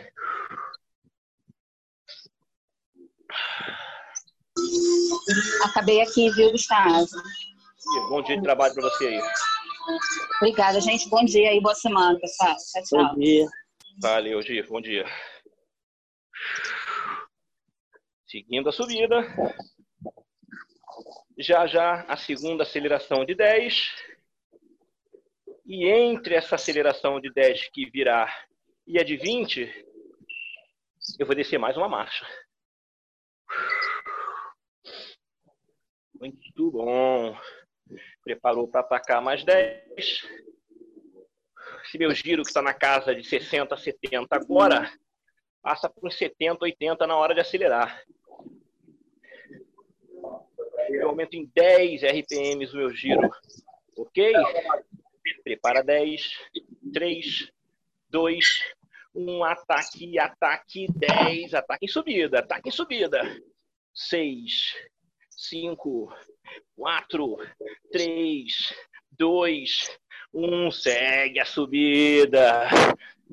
Acabei 5.65 6.01
aqui, 6.01 6.31
viu, 6.31 6.51
Gustavo? 6.51 7.05
Bom 8.09 8.23
dia 8.23 8.37
de 8.37 8.41
trabalho 8.41 8.73
para 8.73 8.89
você 8.89 9.05
aí. 9.05 9.21
Obrigada, 10.37 10.81
gente. 10.81 11.07
Bom 11.09 11.23
dia 11.23 11.53
e 11.53 11.61
boa 11.61 11.75
semana, 11.75 12.19
pessoal. 12.19 12.55
Tchau, 12.55 12.83
tchau. 12.83 13.13
Bom 13.13 13.19
dia. 13.19 13.47
Valeu, 14.01 14.41
Gil. 14.41 14.65
Bom 14.67 14.81
dia. 14.81 15.05
Seguindo 18.29 18.69
a 18.69 18.71
subida. 18.71 19.23
Já 21.35 21.65
já 21.65 22.03
a 22.03 22.15
segunda 22.15 22.61
aceleração 22.61 23.25
de 23.25 23.33
10. 23.33 23.91
E 25.65 25.87
entre 25.87 26.35
essa 26.35 26.53
aceleração 26.53 27.19
de 27.19 27.31
10 27.33 27.69
que 27.71 27.89
virá 27.89 28.31
e 28.85 28.99
a 28.99 29.03
de 29.03 29.17
20, 29.17 29.85
eu 31.19 31.25
vou 31.25 31.35
descer 31.35 31.57
mais 31.57 31.75
uma 31.75 31.89
marcha. 31.89 32.23
Muito 36.13 36.71
bom. 36.71 37.35
Preparou 38.23 38.67
para 38.67 38.81
atacar 38.81 39.23
mais 39.23 39.43
10. 39.43 40.27
Esse 41.83 41.97
meu 41.97 42.13
giro 42.13 42.43
que 42.43 42.49
está 42.49 42.61
na 42.61 42.75
casa 42.75 43.15
de 43.15 43.23
60, 43.23 43.75
70 43.75 44.35
agora, 44.35 44.91
passa 45.63 45.89
por 45.89 46.11
70, 46.11 46.63
80 46.63 47.07
na 47.07 47.15
hora 47.15 47.33
de 47.33 47.41
acelerar. 47.41 48.03
Eu 50.89 51.09
aumento 51.09 51.35
em 51.35 51.49
10 51.53 52.03
RPMs 52.03 52.73
o 52.73 52.77
meu 52.77 52.89
giro. 52.91 53.29
Ok? 53.97 54.33
Prepara 55.43 55.83
10, 55.83 56.31
3, 56.93 57.51
2, 58.09 58.63
1, 59.15 59.43
ataque, 59.43 60.19
ataque, 60.19 60.87
10, 60.91 61.53
ataque 61.53 61.85
em 61.85 61.87
subida, 61.87 62.39
ataque 62.39 62.69
em 62.69 62.71
subida. 62.71 63.21
6, 63.93 64.75
5, 65.29 66.13
4, 66.75 67.37
3, 67.91 68.73
2, 69.11 69.99
1, 70.33 70.71
segue 70.71 71.39
a 71.39 71.45
subida. 71.45 72.67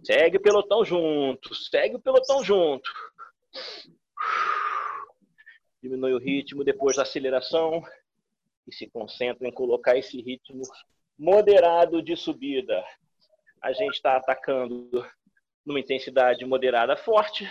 Segue 0.03 0.37
o 0.37 0.43
pelotão 0.43 0.85
junto, 0.85 1.55
segue 1.55 1.97
o 1.97 2.01
pelotão 2.01 2.45
junto. 2.45 2.93
Diminui 5.87 6.15
o 6.15 6.19
ritmo 6.19 6.65
depois 6.65 6.97
da 6.97 7.03
aceleração 7.03 7.81
e 8.67 8.75
se 8.75 8.91
concentra 8.91 9.47
em 9.47 9.53
colocar 9.53 9.97
esse 9.97 10.21
ritmo 10.21 10.63
moderado 11.17 12.03
de 12.03 12.17
subida. 12.17 12.85
A 13.63 13.73
gente 13.73 13.95
está 13.95 14.17
atacando 14.17 14.91
numa 15.65 15.79
intensidade 15.79 16.45
moderada 16.45 16.97
forte 16.97 17.49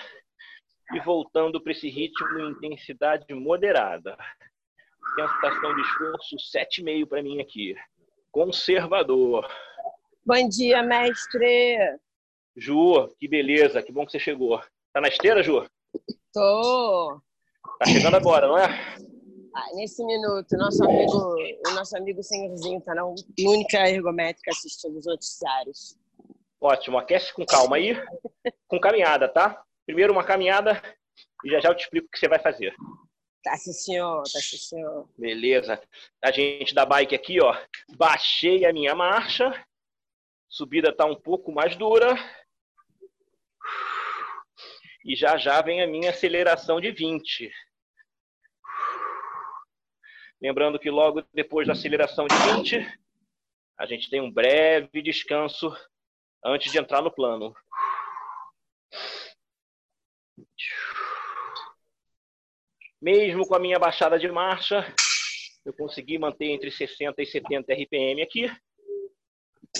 e 0.93 0.99
voltando 0.99 1.61
para 1.61 1.71
esse 1.71 1.87
ritmo 1.87 2.27
em 2.39 2.51
intensidade 2.51 3.33
moderada. 3.33 4.17
Tentação 5.15 5.73
de 5.73 5.81
esforço 5.81 6.35
7,5 6.35 7.07
para 7.07 7.23
mim 7.23 7.39
aqui. 7.39 7.73
Conservador. 8.33 9.49
Bom 10.25 10.49
dia, 10.49 10.83
mestre. 10.83 11.77
Ju, 12.53 13.07
que 13.17 13.29
beleza, 13.29 13.81
que 13.81 13.93
bom 13.93 14.05
que 14.05 14.11
você 14.11 14.19
chegou. 14.19 14.61
Tá 14.91 14.99
na 14.99 15.07
esteira, 15.07 15.41
Ju? 15.41 15.65
Tô. 16.33 17.21
Tá 17.79 17.85
chegando 17.85 18.15
agora, 18.15 18.47
não 18.47 18.57
é? 18.57 18.67
Ah, 19.53 19.67
nesse 19.73 20.03
minuto, 20.05 20.57
nosso 20.57 20.83
amigo, 20.83 21.35
o 21.67 21.73
nosso 21.73 21.95
amigo 21.97 22.21
senhorzinho 22.21 22.81
tá 22.81 22.93
na 22.93 23.05
única 23.05 23.89
ergométrica 23.89 24.51
assistindo 24.51 24.97
os 24.97 25.05
noticiários. 25.05 25.97
Ótimo, 26.59 26.97
aquece 26.97 27.33
com 27.33 27.45
calma 27.45 27.77
aí, 27.77 27.95
com 28.67 28.79
caminhada, 28.79 29.29
tá? 29.29 29.63
Primeiro 29.85 30.11
uma 30.11 30.23
caminhada 30.23 30.81
e 31.43 31.49
já 31.49 31.59
já 31.59 31.69
eu 31.69 31.75
te 31.75 31.83
explico 31.83 32.07
o 32.07 32.09
que 32.09 32.17
você 32.17 32.27
vai 32.27 32.39
fazer. 32.39 32.73
Tá, 33.43 33.55
sim, 33.57 33.73
senhor, 33.73 34.23
tá, 34.23 34.39
sim, 34.39 34.57
senhor. 34.57 35.07
Beleza. 35.17 35.81
A 36.21 36.31
gente 36.31 36.73
da 36.73 36.85
bike 36.85 37.13
aqui, 37.13 37.41
ó, 37.41 37.55
baixei 37.95 38.65
a 38.65 38.73
minha 38.73 38.95
marcha, 38.95 39.53
subida 40.49 40.95
tá 40.95 41.05
um 41.05 41.15
pouco 41.15 41.51
mais 41.51 41.75
dura, 41.75 42.15
e 45.05 45.15
já 45.15 45.37
já 45.37 45.61
vem 45.61 45.83
a 45.83 45.87
minha 45.87 46.09
aceleração 46.09 46.81
de 46.81 46.91
20. 46.91 47.51
Lembrando 50.41 50.79
que 50.79 50.89
logo 50.89 51.23
depois 51.31 51.67
da 51.67 51.73
aceleração 51.73 52.25
de 52.25 52.35
20, 52.55 52.99
a 53.77 53.85
gente 53.85 54.09
tem 54.09 54.19
um 54.19 54.31
breve 54.31 55.03
descanso 55.03 55.71
antes 56.43 56.71
de 56.71 56.79
entrar 56.79 57.03
no 57.03 57.11
plano. 57.11 57.55
Mesmo 62.99 63.47
com 63.47 63.53
a 63.53 63.59
minha 63.59 63.77
baixada 63.77 64.17
de 64.17 64.27
marcha, 64.31 64.91
eu 65.63 65.73
consegui 65.73 66.17
manter 66.17 66.47
entre 66.47 66.71
60 66.71 67.21
e 67.21 67.25
70 67.27 67.73
RPM 67.73 68.23
aqui. 68.23 68.51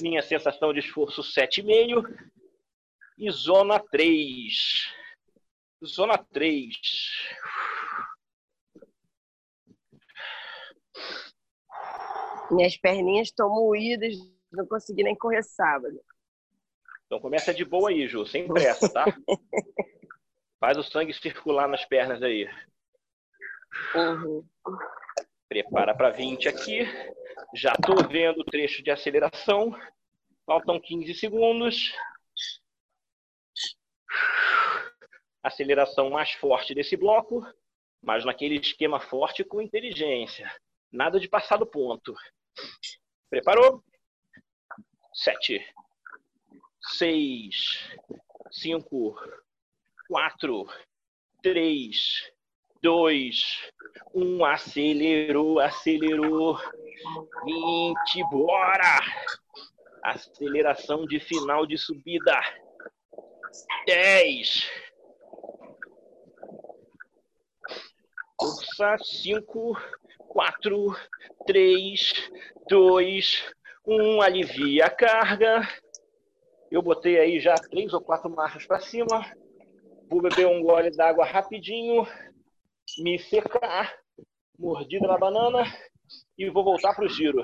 Minha 0.02 0.22
sensação 0.22 0.72
de 0.72 0.82
esforço 0.82 1.24
7,5 1.24 2.06
e 3.18 3.32
zona 3.32 3.80
3. 3.80 5.05
Zona 5.86 6.18
3. 6.18 6.76
Minhas 12.52 12.78
perninhas 12.78 13.28
estão 13.28 13.50
moídas, 13.50 14.14
não 14.52 14.66
consegui 14.68 15.04
nem 15.04 15.16
correr 15.16 15.44
sábado. 15.44 16.00
Então 17.06 17.20
começa 17.20 17.54
de 17.54 17.64
boa 17.64 17.90
aí, 17.90 18.08
Ju, 18.08 18.26
sem 18.26 18.48
pressa, 18.48 18.92
tá? 18.92 19.06
Faz 20.60 20.78
o 20.78 20.84
sangue 20.84 21.14
circular 21.14 21.68
nas 21.68 21.86
pernas 21.86 22.22
aí. 22.24 22.50
Uhum. 23.94 24.48
Prepara 25.48 25.94
para 25.96 26.10
20 26.10 26.48
aqui. 26.48 26.80
Já 27.54 27.74
estou 27.74 28.08
vendo 28.08 28.40
o 28.40 28.46
trecho 28.46 28.84
de 28.84 28.90
aceleração. 28.90 29.78
Faltam 30.46 30.80
15 30.80 31.14
segundos. 31.14 31.94
Aceleração 35.46 36.10
mais 36.10 36.32
forte 36.32 36.74
desse 36.74 36.98
bloco, 36.98 37.46
mas 38.02 38.26
naquele 38.26 38.56
esquema 38.56 39.00
forte 39.00 39.44
com 39.44 39.62
inteligência. 39.62 40.52
Nada 40.92 41.20
de 41.20 41.30
passar 41.30 41.58
do 41.58 41.68
ponto. 41.68 42.16
Preparou? 43.30 43.84
Sete, 45.14 45.64
seis, 46.82 47.88
cinco, 48.52 49.16
quatro, 50.08 50.68
três, 51.44 52.32
dois, 52.82 53.70
um. 54.16 54.44
Acelerou, 54.44 55.60
acelerou. 55.60 56.58
Vinte, 57.46 58.24
bora! 58.32 59.00
Aceleração 60.02 61.06
de 61.06 61.20
final 61.20 61.68
de 61.68 61.78
subida. 61.78 62.42
Dez. 63.86 64.68
Força, 68.40 68.98
cinco, 69.04 69.78
quatro, 70.28 70.96
três, 71.46 72.14
dois, 72.70 73.44
um. 73.88 74.22
Alivia 74.22 74.86
a 74.86 74.90
carga. 74.90 75.62
Eu 76.70 76.82
botei 76.82 77.20
aí 77.20 77.40
já 77.40 77.56
três 77.56 77.94
ou 77.94 78.02
quatro 78.02 78.30
marchas 78.30 78.66
para 78.66 78.80
cima. 78.80 79.26
Vou 80.10 80.22
beber 80.22 80.48
um 80.48 80.62
gole 80.62 80.92
d'água 80.92 81.26
rapidinho, 81.26 82.06
me 83.00 83.18
secar, 83.18 83.94
mordida 84.60 85.08
na 85.08 85.18
banana 85.18 85.64
e 86.38 86.50
vou 86.50 86.64
voltar 86.64 86.94
para 86.94 87.06
o 87.06 87.10
giro. 87.10 87.44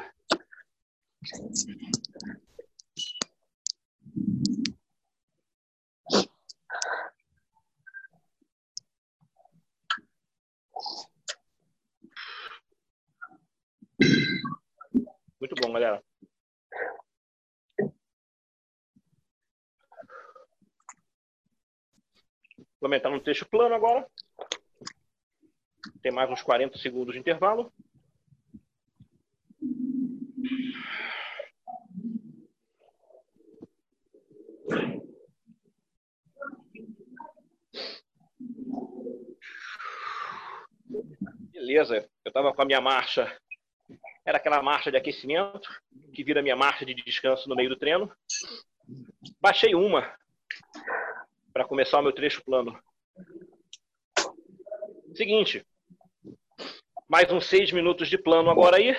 Galera. 15.73 16.03
Vamos 22.79 22.97
entrar 22.97 23.11
no 23.11 23.21
trecho 23.21 23.47
plano 23.47 23.75
agora. 23.75 24.07
Tem 26.01 26.11
mais 26.11 26.29
uns 26.29 26.41
40 26.41 26.77
segundos 26.79 27.13
de 27.13 27.19
intervalo. 27.19 27.71
Beleza, 41.51 41.97
eu 41.97 42.29
estava 42.29 42.53
com 42.53 42.61
a 42.63 42.65
minha 42.65 42.81
marcha, 42.81 43.31
era 44.25 44.37
aquela 44.37 44.61
marcha 44.61 44.91
de 44.91 44.97
aquecimento, 44.97 45.69
que 46.13 46.23
vira 46.23 46.41
minha 46.41 46.55
marcha 46.55 46.85
de 46.85 46.93
descanso 46.93 47.49
no 47.49 47.55
meio 47.55 47.69
do 47.69 47.77
treino. 47.77 48.11
Baixei 49.39 49.73
uma 49.75 50.15
para 51.53 51.65
começar 51.65 51.99
o 51.99 52.03
meu 52.03 52.13
trecho 52.13 52.43
plano. 52.43 52.77
Seguinte, 55.15 55.65
mais 57.09 57.31
uns 57.31 57.45
seis 57.45 57.71
minutos 57.71 58.07
de 58.09 58.17
plano 58.17 58.49
agora 58.49 58.77
aí. 58.77 58.95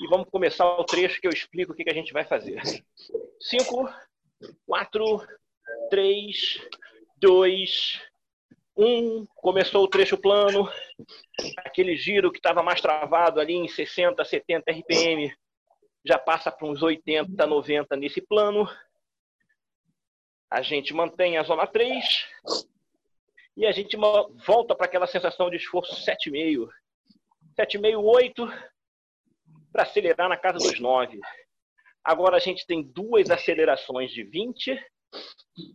E 0.00 0.08
vamos 0.08 0.30
começar 0.30 0.64
o 0.64 0.84
trecho 0.84 1.20
que 1.20 1.26
eu 1.26 1.32
explico 1.32 1.72
o 1.72 1.76
que, 1.76 1.84
a 1.90 1.94
gente 1.94 2.12
vai 2.12 2.24
fazer. 2.24 2.62
Cinco, 3.38 3.86
quatro, 4.64 5.20
três, 5.90 6.58
dois, 7.18 8.00
um. 8.80 9.26
Começou 9.36 9.84
o 9.84 9.88
trecho 9.88 10.16
plano. 10.16 10.68
Aquele 11.58 11.96
giro 11.96 12.32
que 12.32 12.38
estava 12.38 12.62
mais 12.62 12.80
travado 12.80 13.38
ali 13.40 13.54
em 13.54 13.68
60, 13.68 14.24
70 14.24 14.72
RPM 14.72 15.32
já 16.04 16.18
passa 16.18 16.50
para 16.50 16.66
uns 16.66 16.82
80, 16.82 17.46
90 17.46 17.96
nesse 17.96 18.20
plano. 18.20 18.68
A 20.50 20.62
gente 20.62 20.94
mantém 20.94 21.36
a 21.36 21.42
zona 21.42 21.66
3 21.66 22.04
e 23.56 23.66
a 23.66 23.72
gente 23.72 23.96
volta 24.46 24.74
para 24.74 24.86
aquela 24.86 25.06
sensação 25.06 25.50
de 25.50 25.56
esforço 25.56 25.94
7,5. 25.94 26.68
7,5, 27.58 28.02
8 28.02 28.48
para 29.70 29.82
acelerar 29.82 30.28
na 30.28 30.36
casa 30.36 30.58
dos 30.58 30.80
9. 30.80 31.20
Agora 32.02 32.36
a 32.36 32.40
gente 32.40 32.66
tem 32.66 32.82
duas 32.82 33.30
acelerações 33.30 34.10
de 34.10 34.24
20 34.24 34.72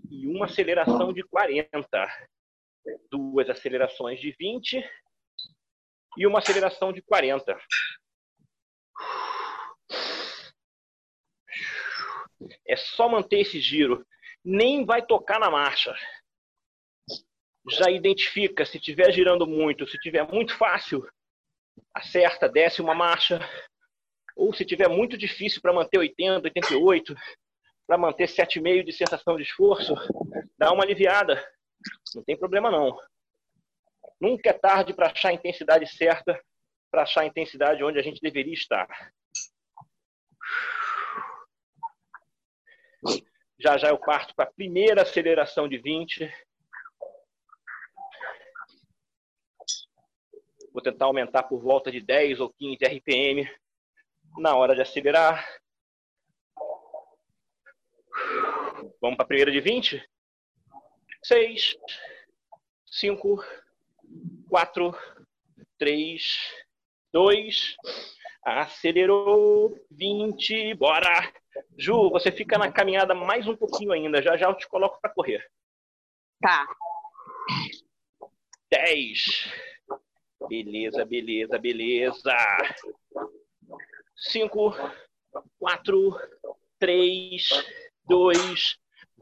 e 0.10 0.28
uma 0.28 0.46
aceleração 0.46 1.14
de 1.14 1.24
40. 1.24 1.70
Duas 3.10 3.50
acelerações 3.50 4.20
de 4.20 4.32
20 4.32 4.84
e 6.18 6.28
uma 6.28 6.40
aceleração 6.40 6.94
de 6.94 7.02
40. 7.02 7.58
É 12.68 12.76
só 12.76 13.10
manter 13.10 13.40
esse 13.40 13.60
giro 13.60 14.06
nem 14.46 14.86
vai 14.86 15.04
tocar 15.04 15.40
na 15.40 15.50
marcha. 15.50 15.96
Já 17.68 17.90
identifica 17.90 18.64
se 18.64 18.78
estiver 18.78 19.12
girando 19.12 19.48
muito, 19.48 19.88
se 19.88 19.98
estiver 19.98 20.32
muito 20.32 20.56
fácil, 20.56 21.04
acerta, 21.92 22.48
desce 22.48 22.80
uma 22.82 22.94
marcha. 22.94 23.40
Ou 24.36 24.54
se 24.54 24.64
estiver 24.64 24.88
muito 24.88 25.18
difícil 25.18 25.62
para 25.62 25.74
manter 25.74 25.98
80, 25.98 26.48
88, 26.48 27.16
para 27.88 27.98
manter 27.98 28.28
7,5 28.28 28.84
de 28.84 28.92
sensação 28.92 29.36
de 29.38 29.44
esforço, 29.44 29.96
dá 30.58 30.72
uma 30.72 30.84
aliviada. 30.84 31.44
Não 32.14 32.24
tem 32.24 32.38
problema 32.38 32.72
não. 32.72 32.98
Nunca 34.20 34.50
é 34.50 34.54
tarde 34.54 34.94
para 34.94 35.12
achar 35.12 35.30
a 35.30 35.34
intensidade 35.34 35.88
certa, 35.88 36.40
para 36.90 37.04
achar 37.04 37.22
a 37.22 37.26
intensidade 37.26 37.84
onde 37.84 38.00
a 38.00 38.02
gente 38.02 38.22
deveria 38.22 38.54
estar. 38.54 38.88
Já 43.60 43.78
já 43.78 43.90
eu 43.90 43.98
parto 43.98 44.36
para 44.36 44.46
a 44.46 44.54
primeira 44.54 45.02
aceleração 45.02 45.68
de 45.68 45.78
20. 45.78 46.32
Vou 50.72 50.82
tentar 50.82 51.06
aumentar 51.06 51.44
por 51.44 51.62
volta 51.62 51.92
de 51.92 52.02
10 52.02 52.40
ou 52.42 52.54
15 52.54 52.86
RPM 52.86 53.50
na 54.38 54.56
hora 54.56 54.76
de 54.76 54.82
acelerar. 54.82 55.48
Vamos 59.02 59.16
para 59.16 59.24
a 59.24 59.28
primeira 59.28 59.52
de 59.52 59.62
20? 59.62 60.04
6, 61.28 61.76
5, 62.86 63.44
4, 64.48 64.96
3, 65.80 66.22
2, 67.12 67.78
acelerou, 68.44 69.76
20, 69.90 70.76
bora! 70.76 71.34
Ju, 71.80 72.12
você 72.12 72.32
fica 72.32 72.60
na 72.60 72.72
caminhada 72.72 73.16
mais 73.16 73.48
um 73.48 73.56
pouquinho 73.56 73.92
ainda, 73.92 74.22
já 74.22 74.38
já 74.38 74.46
eu 74.46 74.54
te 74.54 74.68
coloco 74.68 75.02
para 75.02 75.10
correr. 75.16 75.44
Tá. 76.40 76.68
10. 78.70 79.52
Beleza, 80.48 81.04
beleza, 81.06 81.58
beleza. 81.58 82.38
5, 84.16 84.76
4, 85.58 86.20
3, 86.78 87.50
2, 88.08 88.78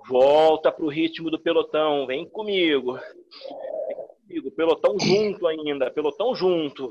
volta 0.08 0.72
para 0.72 0.86
o 0.86 0.90
ritmo 0.90 1.30
do 1.30 1.40
pelotão. 1.40 2.06
Vem 2.06 2.28
comigo. 2.30 2.94
Vem 2.94 4.42
comigo. 4.42 4.52
Pelotão 4.52 5.00
junto 5.00 5.48
ainda. 5.48 5.92
Pelotão 5.92 6.36
junto. 6.36 6.90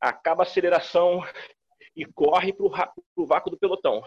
Acaba 0.00 0.42
a 0.42 0.46
aceleração 0.46 1.22
e 1.96 2.04
corre 2.04 2.52
para 2.52 2.66
o 3.16 3.26
vácuo 3.26 3.50
do 3.50 3.58
pelotão. 3.58 4.02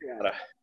Cara. 0.00 0.54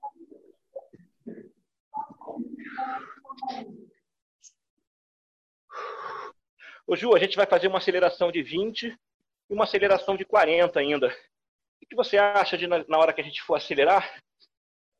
Ô 6.88 6.95
Ju, 6.95 7.15
a 7.15 7.19
gente 7.19 7.38
vai 7.38 7.45
fazer 7.45 7.67
uma 7.67 7.77
aceleração 7.77 8.31
de 8.31 8.41
20 8.41 8.88
e 8.88 9.53
uma 9.53 9.63
aceleração 9.63 10.15
de 10.15 10.25
40 10.25 10.79
ainda. 10.79 11.15
O 11.83 11.87
que 11.87 11.95
você 11.95 12.17
acha 12.17 12.57
de 12.57 12.67
na 12.67 12.97
hora 12.97 13.13
que 13.13 13.21
a 13.21 13.23
gente 13.23 13.41
for 13.41 13.55
acelerar? 13.55 14.21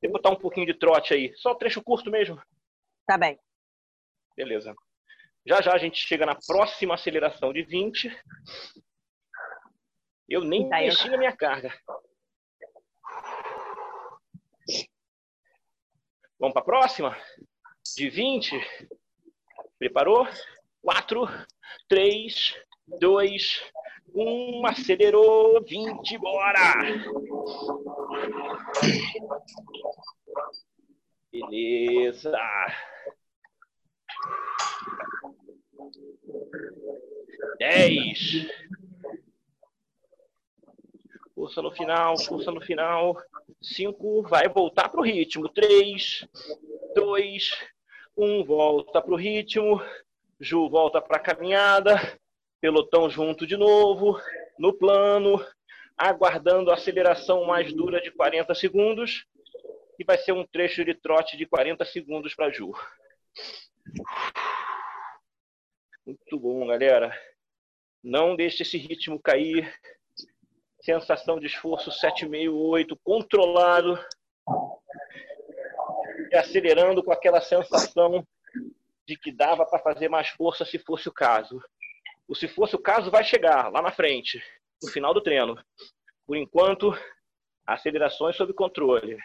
Tem 0.02 0.12
botar 0.12 0.32
um 0.32 0.36
pouquinho 0.36 0.66
de 0.66 0.74
trote 0.74 1.14
aí. 1.14 1.34
Só 1.38 1.54
trecho 1.54 1.84
curto 1.84 2.10
mesmo. 2.10 2.42
Tá 3.06 3.18
bem. 3.18 3.40
Beleza. 4.36 4.76
Já 5.46 5.62
já 5.62 5.74
a 5.74 5.78
gente 5.78 5.98
chega 5.98 6.26
na 6.26 6.36
próxima 6.36 6.96
aceleração 6.96 7.54
de 7.54 7.64
20. 7.64 8.10
Eu 10.28 10.44
nem 10.44 10.70
tá, 10.70 10.78
mexi 10.78 11.10
na 11.10 11.18
minha 11.18 11.36
carga. 11.36 11.74
Vamos 16.40 16.54
para 16.54 16.62
a 16.62 16.66
próxima? 16.66 17.18
De 17.96 18.10
20. 18.10 18.56
Preparou? 19.78 20.28
4, 20.82 21.28
3, 21.88 22.56
2, 23.00 23.62
1. 24.14 24.66
Acelerou. 24.66 25.64
20, 25.64 26.18
bora! 26.18 26.74
Beleza. 31.32 32.32
Dez. 37.58 38.48
Força 41.34 41.62
no 41.62 41.72
final, 41.72 42.18
força 42.20 42.52
no 42.52 42.62
final. 42.62 43.18
Cinco, 43.62 44.22
vai 44.24 44.50
voltar 44.50 44.90
para 44.90 45.00
o 45.00 45.04
ritmo. 45.04 45.48
Três, 45.48 46.28
dois, 46.94 47.52
um, 48.18 48.44
volta 48.44 49.02
para 49.02 49.14
o 49.14 49.18
ritmo. 49.18 49.82
Ju 50.40 50.70
volta 50.70 51.02
para 51.02 51.18
a 51.18 51.20
caminhada. 51.20 52.20
Pelotão 52.62 53.10
junto 53.10 53.48
de 53.48 53.58
novo, 53.58 54.22
no 54.60 54.72
plano, 54.72 55.44
aguardando 55.98 56.70
a 56.70 56.76
aceleração 56.76 57.44
mais 57.44 57.74
dura 57.74 58.00
de 58.00 58.12
40 58.12 58.54
segundos. 58.54 59.26
E 59.98 60.04
vai 60.04 60.18
ser 60.20 60.32
um 60.32 60.46
trecho 60.46 60.86
de 60.86 60.94
trote 60.94 61.36
de 61.36 61.48
40 61.48 61.84
segundos 61.86 62.36
para 62.36 62.52
Ju. 62.52 62.72
Muito 66.06 66.40
bom, 66.40 66.68
galera. 66.68 67.20
Não 68.04 68.36
deixe 68.36 68.64
esse 68.64 68.78
ritmo 68.78 69.20
cair. 69.20 69.74
Sensação 70.82 71.40
de 71.40 71.48
esforço 71.48 71.90
7,68, 71.90 72.98
controlado. 73.04 74.00
E 76.32 76.36
acelerando 76.36 77.04
com 77.04 77.12
aquela 77.12 77.42
sensação 77.42 78.26
de 79.08 79.18
que 79.18 79.32
dava 79.32 79.66
para 79.66 79.80
fazer 79.80 80.10
mais 80.10 80.30
força 80.30 80.64
se 80.64 80.78
fosse 80.80 81.10
o 81.10 81.14
caso. 81.14 81.60
O 82.28 82.36
se 82.36 82.48
fosse 82.48 82.76
o 82.76 82.82
caso 82.82 83.12
vai 83.12 83.24
chegar 83.24 83.72
lá 83.72 83.82
na 83.82 83.92
frente, 83.92 84.42
no 84.82 84.90
final 84.90 85.14
do 85.14 85.22
treino. 85.22 85.58
Por 86.26 86.38
enquanto, 86.38 86.98
acelerações 87.66 88.36
sob 88.36 88.54
controle. 88.54 89.18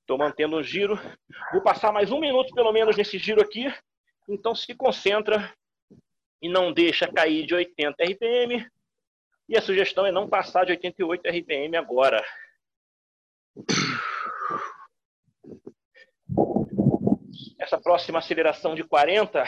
Estou 0.00 0.18
mantendo 0.18 0.56
o 0.56 0.62
giro. 0.62 0.98
Vou 1.52 1.62
passar 1.62 1.92
mais 1.92 2.12
um 2.12 2.20
minuto, 2.20 2.54
pelo 2.54 2.72
menos, 2.72 2.96
nesse 2.96 3.18
giro 3.18 3.40
aqui. 3.40 3.72
Então, 4.28 4.54
se 4.54 4.74
concentra 4.74 5.54
e 6.42 6.48
não 6.48 6.72
deixa 6.72 7.10
cair 7.10 7.46
de 7.46 7.54
80 7.54 8.04
RPM. 8.04 8.70
E 9.48 9.56
a 9.56 9.62
sugestão 9.62 10.04
é 10.04 10.12
não 10.12 10.28
passar 10.28 10.64
de 10.64 10.72
88 10.72 11.26
RPM 11.28 11.76
agora. 11.76 12.24
Essa 17.64 17.80
próxima 17.80 18.18
aceleração 18.18 18.74
de 18.74 18.84
40, 18.84 19.42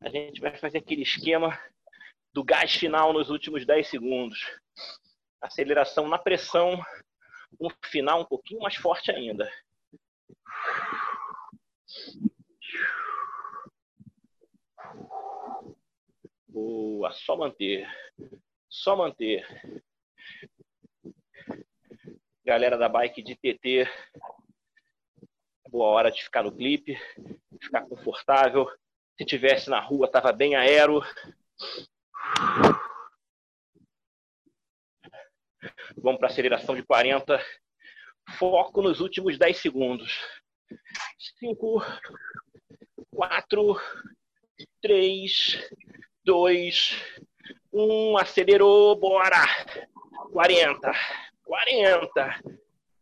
a 0.00 0.08
gente 0.08 0.40
vai 0.40 0.56
fazer 0.56 0.78
aquele 0.78 1.02
esquema 1.02 1.56
do 2.32 2.42
gás 2.42 2.74
final 2.74 3.12
nos 3.12 3.30
últimos 3.30 3.64
10 3.64 3.86
segundos. 3.86 4.44
Aceleração 5.40 6.08
na 6.08 6.18
pressão 6.18 6.82
um 7.60 7.68
final 7.84 8.22
um 8.22 8.24
pouquinho 8.24 8.60
mais 8.60 8.74
forte 8.74 9.12
ainda. 9.12 9.48
Boa, 16.48 17.12
só 17.12 17.36
manter. 17.36 17.88
Só 18.68 18.96
manter. 18.96 19.46
Galera 22.44 22.76
da 22.76 22.88
bike 22.88 23.22
de 23.22 23.36
TT, 23.36 23.88
boa 25.72 25.88
hora 25.88 26.12
de 26.12 26.22
ficar 26.22 26.42
no 26.42 26.52
clipe, 26.52 27.00
ficar 27.58 27.80
confortável. 27.86 28.70
Se 29.16 29.24
tivesse 29.24 29.70
na 29.70 29.80
rua, 29.80 30.06
tava 30.06 30.30
bem 30.30 30.54
aero. 30.54 31.02
Vamos 35.96 36.18
para 36.18 36.28
aceleração 36.28 36.76
de 36.76 36.82
40. 36.82 37.42
Foco 38.38 38.82
nos 38.82 39.00
últimos 39.00 39.38
10 39.38 39.56
segundos. 39.56 40.20
5, 41.40 41.82
4, 43.14 43.80
3, 44.82 45.70
2, 46.22 47.02
1. 47.72 48.18
Acelerou, 48.18 48.94
bora! 48.96 49.42
40, 50.32 50.92
40. 51.44 52.42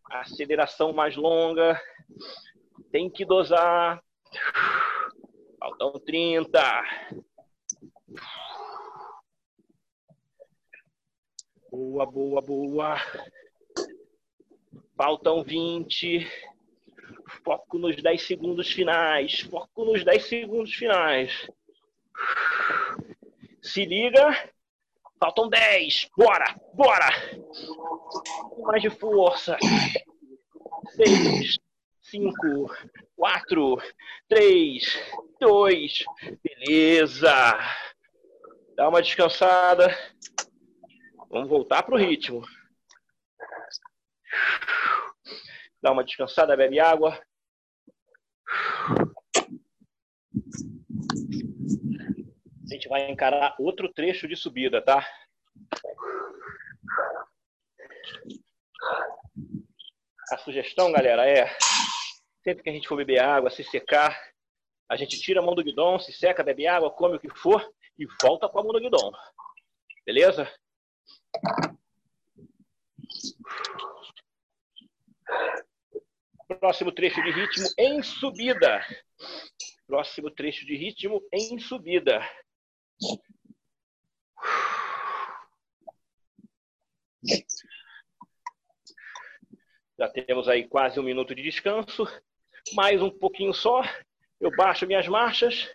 Aceleração 0.04 0.92
mais 0.92 1.16
longa. 1.16 1.80
Tem 2.90 3.08
que 3.08 3.24
dosar. 3.24 4.02
Faltam 5.60 5.92
30. 6.00 6.60
Boa, 11.70 12.04
boa, 12.04 12.42
boa. 12.42 12.96
Faltam 14.96 15.44
20. 15.44 16.26
Foco 17.44 17.78
nos 17.78 18.02
10 18.02 18.22
segundos 18.26 18.72
finais. 18.72 19.40
Foco 19.42 19.84
nos 19.84 20.04
10 20.04 20.24
segundos 20.24 20.74
finais. 20.74 21.48
Se 23.62 23.84
liga. 23.84 24.50
Faltam 25.20 25.48
10. 25.48 26.08
Bora, 26.16 26.56
bora. 26.74 27.08
Com 28.50 28.62
mais 28.62 28.82
de 28.82 28.90
força. 28.90 29.56
6, 30.96 31.56
5, 32.10 32.34
4, 33.14 33.76
3, 34.28 34.84
2. 35.38 36.04
Beleza. 36.42 37.32
Dá 38.74 38.88
uma 38.88 39.00
descansada. 39.00 39.96
Vamos 41.30 41.48
voltar 41.48 41.84
para 41.84 41.94
o 41.94 41.98
ritmo. 41.98 42.42
Dá 45.80 45.92
uma 45.92 46.02
descansada, 46.02 46.56
bebe 46.56 46.80
água. 46.80 47.16
A 52.64 52.74
gente 52.74 52.88
vai 52.88 53.08
encarar 53.08 53.54
outro 53.60 53.88
trecho 53.92 54.26
de 54.26 54.34
subida, 54.34 54.82
tá? 54.82 55.06
A 60.32 60.38
sugestão, 60.38 60.90
galera, 60.90 61.24
é 61.28 61.56
sempre 62.42 62.62
que 62.62 62.70
a 62.70 62.72
gente 62.72 62.88
for 62.88 62.96
beber 62.96 63.20
água, 63.20 63.50
se 63.50 63.62
secar, 63.64 64.18
a 64.88 64.96
gente 64.96 65.20
tira 65.20 65.40
a 65.40 65.42
mão 65.42 65.54
do 65.54 65.62
guidão, 65.62 65.98
se 65.98 66.12
seca, 66.12 66.42
bebe 66.42 66.66
água, 66.66 66.90
come 66.90 67.16
o 67.16 67.20
que 67.20 67.30
for 67.30 67.64
e 67.98 68.06
volta 68.20 68.48
com 68.48 68.58
a 68.58 68.62
mão 68.64 68.72
do 68.72 68.80
guidão. 68.80 69.12
Beleza? 70.04 70.52
Próximo 76.58 76.90
trecho 76.90 77.22
de 77.22 77.30
ritmo 77.30 77.68
em 77.78 78.02
subida. 78.02 78.84
Próximo 79.86 80.30
trecho 80.30 80.66
de 80.66 80.76
ritmo 80.76 81.22
em 81.32 81.58
subida. 81.58 82.20
Já 89.98 90.08
temos 90.08 90.48
aí 90.48 90.66
quase 90.66 90.98
um 90.98 91.02
minuto 91.02 91.34
de 91.34 91.42
descanso. 91.42 92.04
Mais 92.74 93.02
um 93.02 93.10
pouquinho 93.10 93.52
só. 93.52 93.82
Eu 94.40 94.50
baixo 94.56 94.86
minhas 94.86 95.06
marchas 95.06 95.68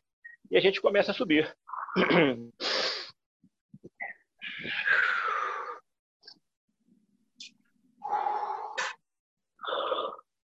e 0.49 0.57
a 0.57 0.59
gente 0.59 0.81
começa 0.81 1.11
a 1.11 1.13
subir. 1.13 1.55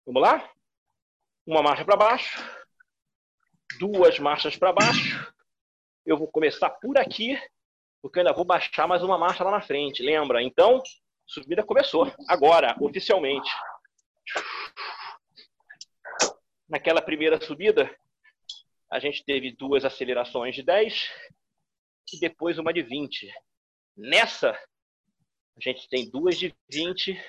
Vamos 0.06 0.21
lá? 0.23 0.52
Uma 1.45 1.62
marcha 1.62 1.86
para 1.86 1.95
baixo, 1.95 2.43
duas 3.80 4.17
marchas 4.17 4.58
para 4.58 4.73
baixo. 4.73 5.34
Eu 6.04 6.17
vou 6.17 6.28
começar 6.28 6.69
por 6.71 6.97
aqui, 6.97 7.39
porque 8.02 8.17
eu 8.17 8.21
ainda 8.21 8.34
vou 8.34 8.43
baixar 8.43 8.88
mais 8.88 9.04
uma 9.04 9.17
marcha 9.17 9.43
lá 9.43 9.52
na 9.52 9.62
frente. 9.62 10.02
Lembra? 10.02 10.41
Então, 10.41 10.82
subida 11.28 11.63
começou. 11.63 12.12
Agora, 12.28 12.75
oficialmente. 12.82 13.49
Naquela 16.69 17.01
primeira 17.01 17.41
subida, 17.41 17.89
a 18.91 18.99
gente 18.99 19.25
teve 19.25 19.51
duas 19.55 19.84
acelerações 19.84 20.53
de 20.53 20.62
10 20.62 21.10
e 22.13 22.19
depois 22.19 22.60
uma 22.60 22.71
de 22.71 22.84
20. 22.84 23.27
Nessa, 23.97 24.51
a 24.51 25.60
gente 25.60 25.89
tem 25.89 26.10
duas 26.10 26.38
de 26.38 26.55
20 26.71 27.19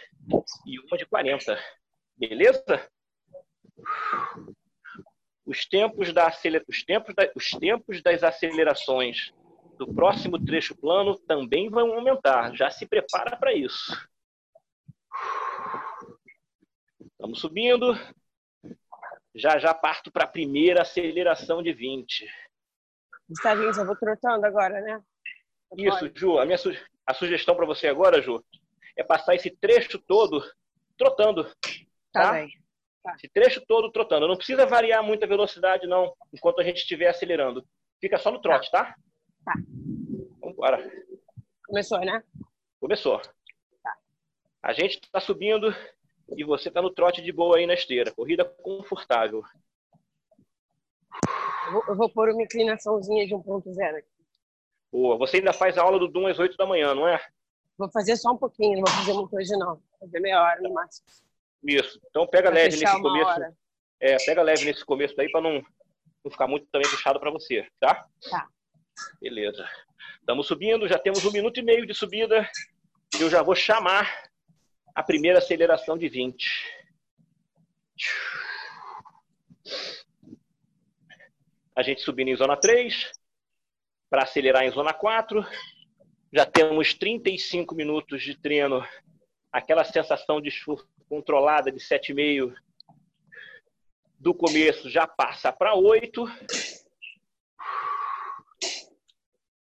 e 0.66 0.79
uma 0.81 0.98
de 0.98 1.07
40. 1.07 1.59
Beleza? 2.16 2.90
Os 5.46 5.66
tempos, 5.66 6.12
da 6.12 6.29
acelera... 6.29 6.64
os, 6.68 6.85
tempos 6.85 7.14
da... 7.14 7.33
os 7.35 7.50
tempos 7.50 8.03
das 8.03 8.22
acelerações 8.22 9.33
do 9.79 9.92
próximo 9.92 10.38
trecho 10.44 10.76
plano 10.76 11.18
também 11.20 11.70
vão 11.70 11.94
aumentar. 11.94 12.55
Já 12.55 12.70
se 12.70 12.87
prepara 12.87 13.38
para 13.38 13.55
isso. 13.55 13.90
Estamos 17.00 17.40
subindo. 17.40 17.94
Já 19.35 19.59
já 19.59 19.73
parto 19.73 20.11
para 20.11 20.25
a 20.25 20.29
primeira 20.29 20.83
aceleração 20.83 21.62
de 21.62 21.73
20. 21.73 22.27
Gustavinho, 23.29 23.73
já 23.73 23.85
vou 23.85 23.97
trotando 23.97 24.45
agora, 24.45 24.81
né? 24.81 25.01
Isso, 25.77 26.11
Ju. 26.14 26.38
A 26.38 26.45
minha 26.45 26.59
su... 26.59 26.71
a 27.07 27.14
sugestão 27.14 27.55
para 27.55 27.66
você 27.66 27.87
agora, 27.87 28.21
Ju, 28.21 28.45
é 28.97 29.05
passar 29.05 29.35
esse 29.37 29.51
trecho 29.51 29.99
todo 29.99 30.43
trotando. 30.99 31.45
Tá, 32.12 32.23
Tá? 32.23 32.33
bem. 32.33 32.51
Esse 33.16 33.29
trecho 33.29 33.64
todo 33.66 33.90
trotando. 33.90 34.29
Não 34.29 34.37
precisa 34.37 34.66
variar 34.66 35.03
muito 35.03 35.25
a 35.25 35.29
velocidade, 35.29 35.87
não, 35.87 36.12
enquanto 36.35 36.61
a 36.61 36.64
gente 36.64 36.79
estiver 36.79 37.09
acelerando. 37.09 37.66
Fica 38.01 38.19
só 38.19 38.31
no 38.31 38.40
trote, 38.40 38.71
tá? 38.71 38.95
Tá. 39.45 39.55
Vamos 40.40 40.55
embora. 40.55 40.90
Começou, 41.66 42.01
né? 42.01 42.23
Começou. 42.79 43.23
A 44.62 44.73
gente 44.73 45.01
está 45.03 45.21
subindo 45.21 45.75
e 46.37 46.45
você 46.45 46.69
está 46.69 46.81
no 46.81 46.90
trote 46.90 47.23
de 47.23 47.33
boa 47.33 47.57
aí 47.57 47.66
na 47.66 47.75
esteira. 47.75 48.12
Corrida 48.12 48.45
confortável. 48.45 49.43
Eu 51.66 51.73
vou, 51.73 51.85
eu 51.88 51.97
vou 51.97 52.09
pôr 52.11 52.31
uma 52.31 52.43
inclinaçãozinha 52.43 53.27
de 53.27 53.35
1.0 53.35 53.97
aqui. 53.97 54.09
Boa. 54.93 55.16
Você 55.19 55.37
ainda 55.38 55.53
faz 55.53 55.79
a 55.79 55.83
aula 55.83 55.99
do 55.99 56.09
Dum 56.09 56.27
às 56.27 56.38
8 56.38 56.57
da 56.57 56.66
manhã, 56.66 56.95
não 56.95 57.07
é? 57.07 57.21
Vou 57.79 57.90
fazer 57.90 58.16
só 58.16 58.33
um 58.33 58.37
pouquinho, 58.37 58.81
não 58.81 58.85
vou 58.85 58.95
fazer 58.95 59.12
muito 59.12 59.37
hoje, 59.37 59.53
não. 59.57 59.75
Vou 59.77 60.01
fazer 60.01 60.21
meia 60.21 60.43
hora 60.43 60.61
no 60.61 60.73
máximo. 60.73 61.07
Isso. 61.64 62.01
Então 62.09 62.27
pega 62.27 62.51
Pra 62.51 62.61
leve 62.61 62.77
nesse 62.77 63.01
começo. 63.01 63.27
hora. 63.31 63.55
É, 64.01 64.16
pega 64.25 64.43
leve 64.43 64.64
nesse 64.64 64.85
começo 64.85 65.21
aí 65.21 65.31
para 65.31 65.40
não, 65.40 65.62
não 66.25 66.31
ficar 66.31 66.47
muito 66.47 66.66
também 66.73 66.88
puxado 66.90 67.21
para 67.21 67.31
você, 67.31 67.66
tá? 67.79 68.07
Tá. 68.31 68.49
Beleza. 69.21 69.66
Estamos 70.19 70.47
subindo, 70.47 70.88
já 70.88 70.99
temos 70.99 71.25
um 71.25 71.33
minuto 71.33 71.59
e 71.59 71.62
meio 71.62 71.87
de 71.87 71.95
subida. 71.95 72.49
Eu 73.21 73.29
já 73.31 73.43
vou 73.43 73.55
chamar 73.55 74.30
a 74.94 75.03
primeira 75.03 75.38
aceleração 75.38 75.96
de 75.96 76.09
20. 76.09 76.81
A 81.76 81.83
gente 81.83 82.00
subindo 82.00 82.29
em 82.29 82.37
zona 82.37 82.57
3, 82.57 83.11
para 84.11 84.24
acelerar 84.24 84.64
em 84.64 84.70
zona 84.70 84.92
4. 84.92 85.46
Já 86.33 86.44
temos 86.44 86.94
35 86.94 87.74
minutos 87.74 88.22
de 88.22 88.37
treino. 88.37 88.87
Aquela 89.53 89.85
sensação 89.85 90.40
de 90.40 90.48
esforço 90.48 90.88
controlada 91.09 91.72
de 91.72 91.79
7,5 91.79 92.55
do 94.18 94.35
começo 94.35 94.90
já 94.90 95.07
passa 95.07 95.53
para 95.53 95.74
8. 95.74 96.24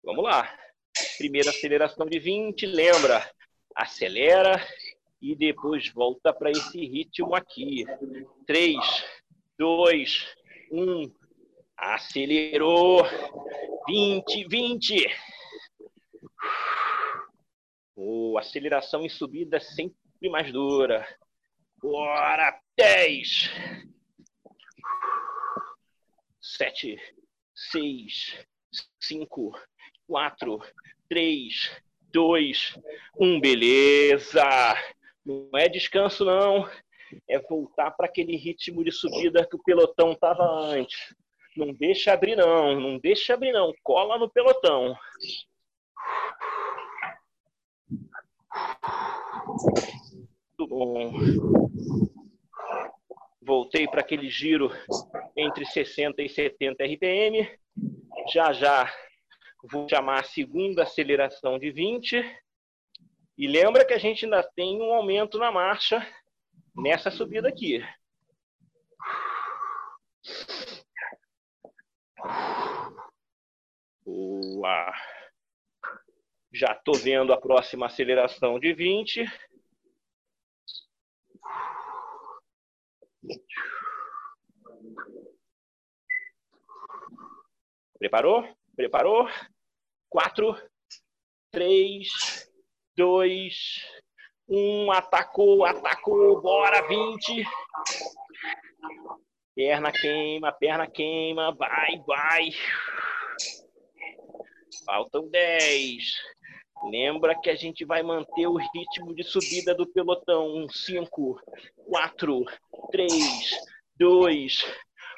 Vamos 0.03 0.23
lá. 0.23 0.57
Primeira 1.17 1.51
aceleração 1.51 2.05
de 2.05 2.19
20, 2.19 2.65
lembra? 2.65 3.31
Acelera 3.75 4.59
e 5.21 5.35
depois 5.35 5.87
volta 5.89 6.33
para 6.33 6.49
esse 6.49 6.83
ritmo 6.85 7.35
aqui. 7.35 7.85
3, 8.47 8.77
2, 9.57 10.35
1. 10.71 11.13
Acelerou. 11.77 13.03
20, 13.87 14.47
20. 14.47 15.07
Oh, 17.95 18.37
aceleração 18.37 19.03
em 19.03 19.09
subida 19.09 19.59
sempre 19.59 19.95
mais 20.29 20.51
dura. 20.51 21.07
Bora, 21.79 22.59
10. 22.75 23.51
7, 26.41 26.99
6, 27.55 28.45
5, 28.99 29.59
4, 30.07 30.59
3, 31.07 31.81
2, 32.11 32.79
1. 33.19 33.39
Beleza. 33.39 34.43
Não 35.25 35.49
é 35.55 35.67
descanso, 35.67 36.25
não. 36.25 36.67
É 37.29 37.39
voltar 37.39 37.91
para 37.91 38.05
aquele 38.05 38.35
ritmo 38.35 38.83
de 38.83 38.91
subida 38.91 39.45
que 39.45 39.55
o 39.55 39.63
pelotão 39.63 40.13
estava 40.13 40.43
antes. 40.43 41.13
Não 41.55 41.73
deixa 41.73 42.13
abrir, 42.13 42.35
não. 42.35 42.79
Não 42.79 42.97
deixa 42.97 43.33
abrir, 43.33 43.51
não. 43.51 43.73
Cola 43.83 44.17
no 44.17 44.29
pelotão. 44.29 44.95
Muito 50.57 50.67
bom. 50.67 51.11
Voltei 53.41 53.87
para 53.87 54.01
aquele 54.01 54.29
giro 54.29 54.71
entre 55.35 55.65
60 55.65 56.21
e 56.21 56.29
70 56.29 56.83
RPM. 56.85 57.59
Já 58.31 58.53
já 58.53 58.91
vou 59.63 59.87
chamar 59.89 60.19
a 60.19 60.23
segunda 60.23 60.83
aceleração 60.83 61.59
de 61.59 61.71
20. 61.71 62.23
E 63.37 63.47
lembra 63.47 63.85
que 63.85 63.93
a 63.93 63.97
gente 63.97 64.25
ainda 64.25 64.43
tem 64.55 64.81
um 64.81 64.93
aumento 64.93 65.37
na 65.37 65.51
marcha 65.51 66.05
nessa 66.75 67.09
subida 67.09 67.47
aqui. 67.47 67.83
Boa. 74.05 74.93
Já 76.53 76.73
estou 76.73 76.95
vendo 76.95 77.33
a 77.33 77.39
próxima 77.39 77.85
aceleração 77.85 78.59
de 78.59 78.73
20. 78.73 79.25
Preparou? 87.97 88.43
Preparou? 88.75 89.27
4, 90.09 90.69
3, 91.51 92.50
2, 92.95 93.53
1. 94.47 94.91
Atacou, 94.91 95.65
atacou. 95.65 96.41
Bora, 96.41 96.87
20. 96.87 97.45
Perna 99.55 99.91
queima, 99.91 100.51
perna 100.51 100.87
queima. 100.87 101.53
Vai, 101.53 102.01
vai. 102.05 102.49
Faltam 104.85 105.29
10. 105.29 106.03
Lembra 106.89 107.39
que 107.39 107.49
a 107.49 107.55
gente 107.55 107.85
vai 107.85 108.01
manter 108.01 108.47
o 108.47 108.57
ritmo 108.57 109.13
de 109.13 109.23
subida 109.23 109.73
do 109.73 109.85
pelotão. 109.85 110.67
5, 110.69 111.39
4, 111.87 112.45
3, 112.91 113.51
2, 113.95 114.65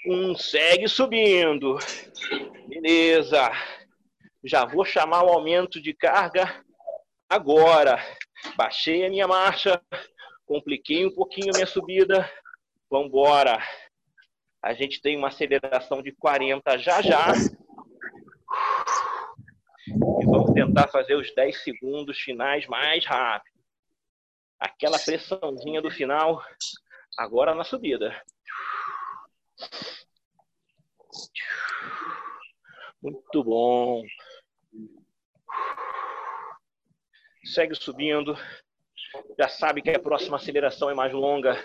1. 0.08 0.36
Segue 0.36 0.88
subindo. 0.88 1.78
Beleza. 2.68 3.52
Já 4.44 4.66
vou 4.66 4.84
chamar 4.84 5.24
o 5.24 5.30
aumento 5.30 5.82
de 5.82 5.94
carga 5.94 6.64
agora. 7.34 7.98
Baixei 8.56 9.06
a 9.06 9.10
minha 9.10 9.28
marcha. 9.28 9.82
Compliquei 10.46 11.06
um 11.06 11.14
pouquinho 11.14 11.52
a 11.52 11.56
minha 11.56 11.66
subida. 11.66 12.30
Vamos 12.90 13.08
embora. 13.08 13.58
A 14.62 14.74
gente 14.74 15.02
tem 15.02 15.18
uma 15.18 15.30
aceleração 15.30 16.02
de 16.02 16.12
40 16.12 16.78
já 16.78 17.02
já. 17.02 17.34
E 19.88 20.26
vamos 20.26 20.54
tentar 20.54 20.88
fazer 20.88 21.16
os 21.16 21.34
10 21.34 21.64
segundos 21.64 22.20
finais 22.20 22.68
mais 22.68 23.06
rápido. 23.06 23.54
Aquela 24.60 24.98
pressãozinha 24.98 25.82
do 25.82 25.92
final, 25.92 26.42
agora 27.18 27.54
na 27.54 27.64
subida. 27.64 28.16
Muito 33.02 33.44
bom. 33.44 34.04
Segue 37.44 37.76
subindo. 37.76 38.38
Já 39.38 39.48
sabe 39.48 39.82
que 39.82 39.90
a 39.90 40.00
próxima 40.00 40.38
aceleração 40.38 40.90
é 40.90 40.94
mais 40.94 41.14
longa. 41.14 41.58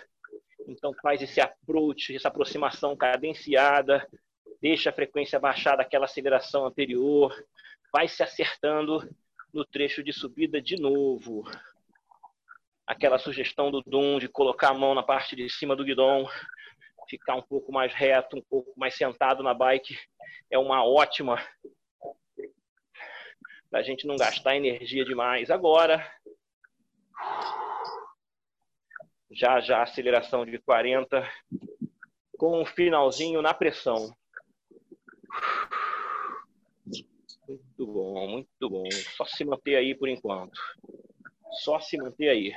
Então 0.66 0.92
faz 1.02 1.22
esse 1.22 1.40
approach, 1.40 2.14
essa 2.14 2.28
aproximação 2.28 2.96
cadenciada. 2.96 4.06
Deixa 4.60 4.90
a 4.90 4.92
frequência 4.92 5.38
baixar 5.38 5.76
daquela 5.76 6.06
aceleração 6.06 6.66
anterior 6.66 7.34
vai 7.92 8.08
se 8.08 8.22
acertando 8.22 9.08
no 9.52 9.64
trecho 9.64 10.02
de 10.02 10.12
subida 10.12 10.60
de 10.60 10.76
novo. 10.76 11.44
Aquela 12.86 13.18
sugestão 13.18 13.70
do 13.70 13.82
Dum 13.82 14.18
de 14.18 14.28
colocar 14.28 14.70
a 14.70 14.74
mão 14.74 14.94
na 14.94 15.02
parte 15.02 15.36
de 15.36 15.48
cima 15.48 15.76
do 15.76 15.84
guidão, 15.84 16.28
ficar 17.08 17.34
um 17.34 17.42
pouco 17.42 17.72
mais 17.72 17.92
reto, 17.92 18.36
um 18.36 18.42
pouco 18.42 18.72
mais 18.76 18.94
sentado 18.94 19.42
na 19.42 19.54
bike, 19.54 19.98
é 20.50 20.58
uma 20.58 20.84
ótima 20.84 21.38
para 23.70 23.80
a 23.80 23.82
gente 23.82 24.06
não 24.06 24.16
gastar 24.16 24.56
energia 24.56 25.04
demais. 25.04 25.50
Agora, 25.50 26.04
já 29.30 29.60
já 29.60 29.82
aceleração 29.82 30.44
de 30.44 30.58
40 30.58 31.28
com 32.36 32.62
um 32.62 32.64
finalzinho 32.64 33.42
na 33.42 33.52
pressão. 33.52 34.14
Muito 37.48 37.86
bom, 37.86 38.28
muito 38.28 38.68
bom. 38.68 38.84
Só 39.16 39.24
se 39.24 39.44
manter 39.44 39.76
aí 39.76 39.94
por 39.94 40.08
enquanto. 40.08 40.58
Só 41.64 41.80
se 41.80 41.96
manter 41.96 42.28
aí. 42.28 42.54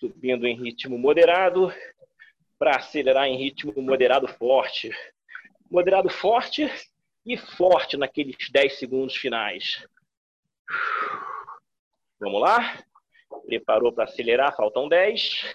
Subindo 0.00 0.46
em 0.46 0.56
ritmo 0.56 0.98
moderado 0.98 1.72
para 2.58 2.76
acelerar 2.76 3.26
em 3.26 3.36
ritmo 3.36 3.74
moderado 3.76 4.26
forte. 4.26 4.90
Moderado 5.74 6.08
forte 6.08 6.70
e 7.26 7.36
forte 7.36 7.96
naqueles 7.96 8.36
10 8.48 8.78
segundos 8.78 9.16
finais. 9.16 9.84
Vamos 12.20 12.40
lá? 12.40 12.78
Preparou 13.44 13.92
para 13.92 14.04
acelerar? 14.04 14.54
Faltam 14.54 14.88
10. 14.88 15.52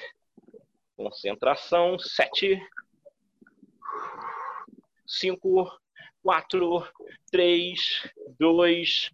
Concentração, 0.98 1.98
7, 1.98 2.62
cinco, 5.08 5.72
quatro, 6.22 6.86
três, 7.32 8.06
dois, 8.38 9.10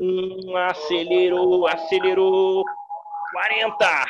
um, 0.00 0.56
acelerou, 0.56 1.66
acelerou, 1.66 2.64
40. 3.32 4.06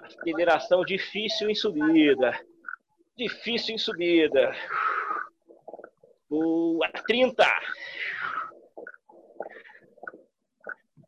Aceleração 0.00 0.82
difícil 0.82 1.50
em 1.50 1.54
subida. 1.54 2.40
Difícil 3.18 3.74
em 3.74 3.78
subida. 3.78 4.56
Boa, 6.32 6.88
30. 7.06 7.44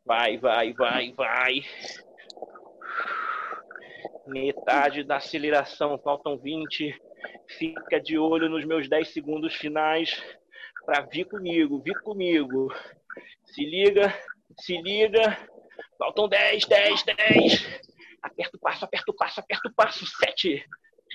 Vai, 0.05 0.37
vai, 0.37 0.71
vai, 0.73 1.13
vai. 1.13 1.65
Metade 4.27 5.03
da 5.03 5.15
aceleração, 5.15 5.97
faltam 5.97 6.37
20. 6.37 6.95
Fica 7.57 7.99
de 7.99 8.19
olho 8.19 8.47
nos 8.47 8.63
meus 8.65 8.87
10 8.87 9.07
segundos 9.07 9.55
finais 9.55 10.23
para 10.85 11.01
vir 11.07 11.25
comigo, 11.25 11.81
vir 11.81 11.99
comigo. 12.03 12.71
Se 13.45 13.65
liga, 13.65 14.13
se 14.59 14.79
liga. 14.79 15.39
Faltam 15.97 16.29
10, 16.29 16.67
10, 16.67 17.03
10. 17.03 17.81
Aperta 18.21 18.57
o 18.57 18.59
passo, 18.59 18.85
aperta 18.85 19.11
o 19.11 19.15
passo, 19.15 19.39
aperta 19.39 19.69
o 19.69 19.73
passo. 19.73 20.05
7, 20.05 20.63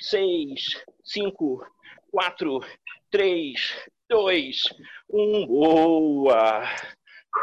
6, 0.00 0.84
5, 1.04 1.64
4, 2.10 2.60
3, 3.08 3.90
2, 4.10 4.62
1. 5.08 5.46
Boa. 5.46 6.62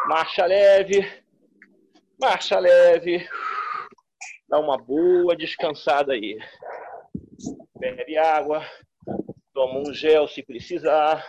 Marcha 0.07 0.45
leve. 0.45 0.99
Marcha 2.19 2.59
leve. 2.59 3.27
Dá 4.47 4.59
uma 4.59 4.77
boa 4.77 5.35
descansada 5.35 6.13
aí 6.13 6.37
bebe 7.77 8.17
água, 8.17 8.65
toma 9.53 9.79
um 9.79 9.93
gel 9.93 10.27
se 10.27 10.43
precisar. 10.43 11.25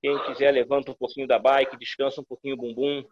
Quem 0.00 0.16
quiser, 0.26 0.52
levanta 0.52 0.92
um 0.92 0.94
pouquinho 0.94 1.26
da 1.26 1.38
bike, 1.38 1.76
descansa 1.76 2.20
um 2.20 2.24
pouquinho 2.24 2.54
o 2.54 2.58
bumbum, 2.58 3.04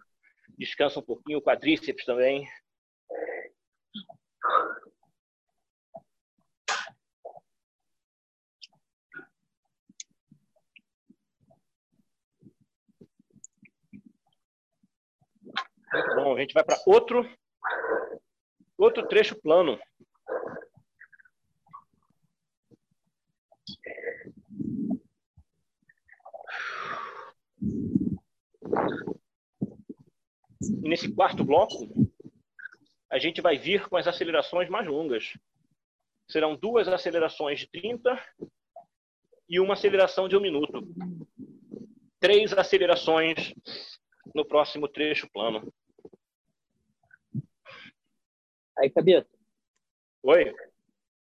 descansa 0.56 1.00
um 1.00 1.02
pouquinho 1.02 1.38
o 1.38 1.42
quadríceps 1.42 2.04
também. 2.04 2.46
Bom, 16.14 16.36
a 16.36 16.40
gente 16.40 16.54
vai 16.54 16.64
para 16.64 16.78
outro 16.86 17.26
Outro 18.78 19.08
trecho 19.08 19.34
plano. 19.40 19.78
E 30.60 30.88
nesse 30.88 31.10
quarto 31.14 31.42
bloco, 31.42 31.74
a 33.10 33.18
gente 33.18 33.40
vai 33.40 33.56
vir 33.56 33.88
com 33.88 33.96
as 33.96 34.06
acelerações 34.06 34.68
mais 34.68 34.86
longas. 34.86 35.32
Serão 36.28 36.54
duas 36.54 36.86
acelerações 36.86 37.60
de 37.60 37.70
30 37.70 38.22
e 39.48 39.58
uma 39.58 39.72
aceleração 39.72 40.28
de 40.28 40.36
um 40.36 40.40
minuto. 40.40 40.86
Três 42.20 42.52
acelerações 42.52 43.54
no 44.34 44.44
próximo 44.44 44.86
trecho 44.86 45.30
plano. 45.32 45.72
Aí, 48.78 48.90
Cabeça. 48.90 49.28
Oi. 50.22 50.54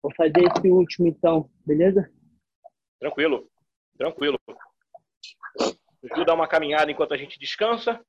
Vou 0.03 0.13
fazer 0.15 0.45
esse 0.45 0.71
último 0.71 1.09
então, 1.09 1.51
beleza? 1.67 2.11
Tranquilo, 2.99 3.51
tranquilo. 3.99 4.39
Deixa 6.03 6.17
eu 6.17 6.25
dar 6.25 6.35
uma 6.35 6.49
caminhada 6.49 6.91
enquanto 6.91 7.13
a 7.13 7.17
gente 7.17 7.39
descansa. 7.39 8.05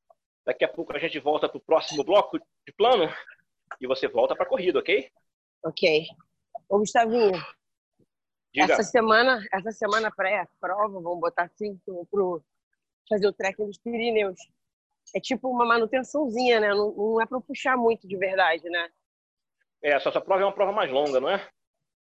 Daqui 0.45 0.63
a 0.63 0.69
pouco 0.69 0.95
a 0.95 0.99
gente 0.99 1.19
volta 1.19 1.49
para 1.49 1.58
o 1.58 1.62
próximo 1.62 2.04
bloco 2.04 2.38
de 2.38 2.73
plano 2.77 3.10
e 3.80 3.88
você 3.88 4.08
volta 4.08 4.36
para 4.36 4.45
a 4.45 4.49
corrida, 4.49 4.80
ok? 4.80 5.09
Ok. 5.63 6.05
Ô, 6.70 6.80
Gustavinho, 6.80 7.34
Diga. 8.53 8.74
essa 8.74 8.84
semana, 8.84 9.45
essa 9.51 9.72
semana 9.72 10.11
pré-prova, 10.11 11.01
vamos 11.01 11.20
botar 11.20 11.43
assim, 11.43 11.78
para 11.86 12.39
fazer 13.09 13.28
o 13.28 13.34
trekking 13.34 13.66
dos 13.66 13.78
Pirineus. 13.78 14.39
É 15.16 15.20
tipo 15.20 15.49
uma 15.49 15.66
manutençãozinha, 15.66 16.59
né? 16.59 16.70
Não, 16.70 16.91
não 16.93 17.22
é 17.22 17.26
para 17.26 17.41
puxar 17.41 17.76
muito 17.76 18.07
de 18.07 18.16
verdade, 18.18 18.63
né? 18.70 18.89
É, 19.84 19.91
essa 19.91 20.11
sua 20.11 20.21
prova 20.21 20.41
é 20.41 20.45
uma 20.45 20.53
prova 20.53 20.71
mais 20.71 20.91
longa, 20.91 21.19
não 21.19 21.29
é? 21.29 21.47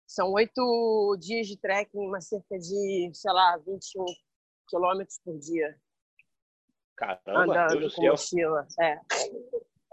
São 0.08 0.32
oito 0.34 1.18
dias 1.20 1.48
de 1.48 1.58
trekking, 1.58 1.98
uma 1.98 2.22
cerca 2.22 2.58
de, 2.58 3.10
sei 3.14 3.32
lá, 3.34 3.58
21 3.58 4.06
quilômetros 4.70 5.20
por 5.24 5.38
dia. 5.40 5.76
Caramba, 6.96 7.42
andando 7.44 7.80
Deus 7.80 7.94
do 7.96 8.02
céu. 8.02 8.12
mochila. 8.12 8.68
É. 8.80 9.00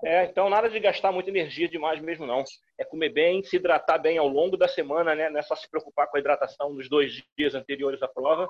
É, 0.05 0.25
então 0.25 0.51
nada 0.51 0.69
de 0.69 0.79
gastar 0.81 1.13
muita 1.13 1.31
energia 1.31 1.69
demais 1.69 2.01
mesmo, 2.01 2.27
não. 2.27 2.45
É 2.79 2.85
comer 2.85 3.09
bem, 3.11 3.43
se 3.45 3.57
hidratar 3.57 3.99
bem 3.99 4.19
ao 4.19 4.27
longo 4.29 4.57
da 4.57 4.67
semana, 4.69 5.15
né? 5.15 5.31
Não 5.31 5.39
é 5.39 5.43
só 5.43 5.55
se 5.55 5.69
preocupar 5.71 6.09
com 6.09 6.17
a 6.17 6.21
hidratação 6.21 6.73
nos 6.73 6.89
dois 6.89 7.23
dias 7.39 7.55
anteriores 7.55 8.03
à 8.03 8.09
prova. 8.09 8.49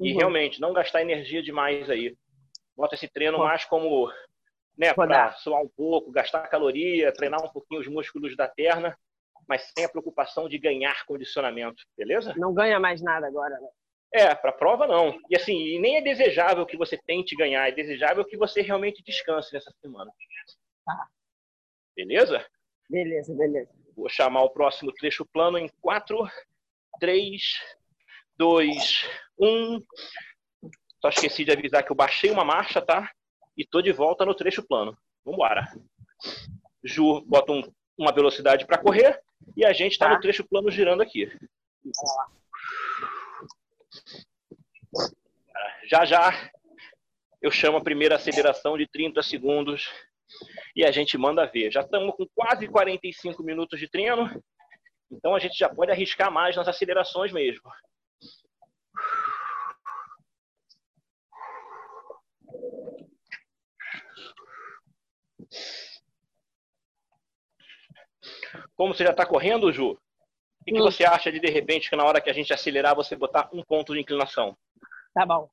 E 0.00 0.12
Uhum. 0.12 0.18
realmente, 0.18 0.60
não 0.60 0.72
gastar 0.72 1.02
energia 1.02 1.42
demais 1.42 1.88
aí. 1.90 2.16
Bota 2.76 2.94
esse 2.94 3.08
treino 3.08 3.38
mais 3.38 3.64
como, 3.64 4.10
né, 4.78 4.94
para 4.94 5.32
suar 5.32 5.60
um 5.60 5.68
pouco, 5.68 6.12
gastar 6.12 6.46
caloria, 6.48 7.12
treinar 7.12 7.44
um 7.44 7.50
pouquinho 7.50 7.80
os 7.80 7.88
músculos 7.88 8.36
da 8.36 8.48
perna 8.48 8.96
mas 9.48 9.72
sem 9.74 9.84
a 9.84 9.88
preocupação 9.88 10.46
de 10.46 10.58
ganhar 10.58 11.06
condicionamento, 11.06 11.82
beleza? 11.96 12.34
Não 12.36 12.52
ganha 12.52 12.78
mais 12.78 13.00
nada 13.00 13.26
agora, 13.26 13.58
né? 13.58 13.68
É, 14.12 14.34
para 14.34 14.52
prova 14.52 14.86
não. 14.86 15.18
E 15.30 15.36
assim, 15.36 15.56
e 15.56 15.78
nem 15.78 15.96
é 15.96 16.02
desejável 16.02 16.64
que 16.66 16.76
você 16.76 16.98
tente 16.98 17.34
ganhar, 17.34 17.66
é 17.66 17.72
desejável 17.72 18.24
que 18.24 18.36
você 18.36 18.60
realmente 18.60 19.02
descanse 19.02 19.52
nessa 19.52 19.70
semana. 19.80 20.10
Tá. 20.84 21.08
Beleza? 21.96 22.44
Beleza, 22.88 23.34
beleza. 23.34 23.70
Vou 23.96 24.08
chamar 24.08 24.42
o 24.42 24.50
próximo 24.50 24.92
trecho 24.92 25.26
plano 25.26 25.58
em 25.58 25.68
4, 25.80 26.16
3, 27.00 27.42
2, 28.36 29.08
1. 29.38 29.80
Só 31.00 31.08
esqueci 31.08 31.44
de 31.44 31.52
avisar 31.52 31.84
que 31.84 31.92
eu 31.92 31.96
baixei 31.96 32.30
uma 32.30 32.44
marcha, 32.44 32.80
tá? 32.80 33.10
E 33.58 33.66
tô 33.66 33.82
de 33.82 33.90
volta 33.92 34.24
no 34.24 34.34
trecho 34.34 34.62
plano. 34.62 34.96
Vambora. 35.24 35.66
Ju, 36.84 37.20
bota 37.26 37.50
um, 37.52 37.62
uma 37.98 38.12
velocidade 38.12 38.64
para 38.64 38.78
correr 38.78 39.20
e 39.56 39.64
a 39.66 39.72
gente 39.72 39.92
está 39.92 40.06
Tá. 40.08 40.14
no 40.14 40.20
trecho 40.20 40.46
plano 40.48 40.70
girando 40.70 41.02
aqui. 41.02 41.28
Já 45.90 46.04
já 46.04 46.50
eu 47.40 47.50
chamo 47.50 47.78
a 47.78 47.82
primeira 47.82 48.16
aceleração 48.16 48.76
de 48.76 48.86
30 48.86 49.22
segundos 49.22 49.88
e 50.74 50.84
a 50.84 50.90
gente 50.90 51.16
manda 51.16 51.46
ver. 51.46 51.70
Já 51.72 51.80
estamos 51.80 52.14
com 52.16 52.26
quase 52.34 52.68
45 52.68 53.42
minutos 53.42 53.78
de 53.78 53.88
treino, 53.88 54.28
então 55.10 55.34
a 55.34 55.38
gente 55.38 55.56
já 55.58 55.68
pode 55.68 55.90
arriscar 55.90 56.30
mais 56.30 56.56
nas 56.56 56.68
acelerações 56.68 57.32
mesmo. 57.32 57.62
Como 68.76 68.94
você 68.94 69.04
já 69.04 69.10
está 69.10 69.26
correndo, 69.26 69.72
Ju? 69.72 69.92
O 69.92 70.64
que, 70.64 70.72
que 70.72 70.80
Hum. 70.80 70.84
você 70.84 71.04
acha 71.04 71.32
de, 71.32 71.40
de 71.40 71.50
repente, 71.50 71.88
que 71.90 71.96
na 71.96 72.04
hora 72.04 72.20
que 72.20 72.30
a 72.30 72.32
gente 72.32 72.52
acelerar, 72.52 72.94
você 72.94 73.16
botar 73.16 73.48
um 73.52 73.62
ponto 73.62 73.94
de 73.94 74.00
inclinação? 74.00 74.56
Tá 75.14 75.24
bom. 75.24 75.50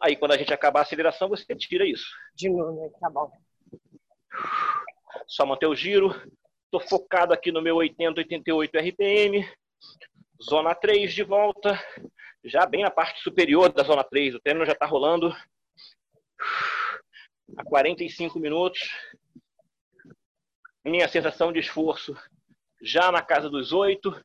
Aí, 0.00 0.16
quando 0.16 0.32
a 0.32 0.36
gente 0.36 0.52
acabar 0.52 0.80
a 0.80 0.82
aceleração, 0.82 1.28
você 1.28 1.54
tira 1.54 1.86
isso. 1.86 2.06
Diminui, 2.34 2.90
tá 3.00 3.08
bom. 3.08 3.30
Só 5.26 5.46
manter 5.46 5.66
o 5.66 5.74
giro. 5.74 6.10
Estou 6.64 6.80
focado 6.80 7.32
aqui 7.32 7.52
no 7.52 7.62
meu 7.62 7.76
80, 7.76 8.20
88 8.20 8.78
RPM. 8.78 9.48
Zona 10.42 10.74
3 10.74 11.12
de 11.14 11.22
volta. 11.22 11.78
Já 12.44 12.66
bem 12.66 12.82
na 12.82 12.90
parte 12.90 13.20
superior 13.20 13.72
da 13.72 13.82
zona 13.82 14.02
3. 14.04 14.34
O 14.34 14.40
treino 14.40 14.66
já 14.66 14.72
está 14.72 14.86
rolando. 14.86 15.34
A 17.56 17.64
45 17.64 18.38
minutos. 18.40 18.80
Minha 20.86 21.08
sensação 21.08 21.52
de 21.52 21.58
esforço 21.58 22.16
já 22.80 23.10
na 23.10 23.20
casa 23.20 23.50
dos 23.50 23.72
8. 23.72 24.24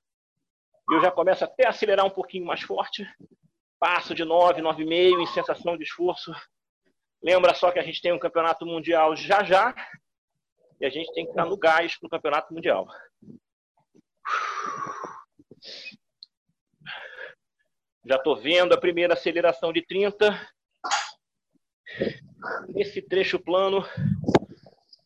Eu 0.91 1.01
já 1.01 1.09
começo 1.09 1.43
até 1.43 1.65
a 1.65 1.69
acelerar 1.69 2.05
um 2.05 2.11
pouquinho 2.11 2.45
mais 2.45 2.61
forte. 2.61 3.03
Passo 3.79 4.13
de 4.13 4.23
9, 4.23 4.61
9,5 4.61 5.21
em 5.21 5.25
sensação 5.25 5.75
de 5.75 5.83
esforço. 5.83 6.31
Lembra 7.19 7.55
só 7.55 7.71
que 7.71 7.79
a 7.79 7.83
gente 7.83 7.99
tem 7.99 8.13
um 8.13 8.19
campeonato 8.19 8.63
mundial 8.63 9.15
já 9.15 9.43
já 9.43 9.73
e 10.79 10.85
a 10.85 10.89
gente 10.91 11.11
tem 11.13 11.25
que 11.25 11.31
estar 11.31 11.45
no 11.45 11.57
gás 11.57 11.97
para 11.97 12.05
o 12.05 12.09
campeonato 12.11 12.53
mundial. 12.53 12.87
Já 18.05 18.17
estou 18.17 18.39
vendo 18.39 18.73
a 18.73 18.79
primeira 18.79 19.15
aceleração 19.15 19.73
de 19.73 19.83
30. 19.83 20.39
Nesse 22.69 23.01
trecho 23.01 23.39
plano, 23.39 23.83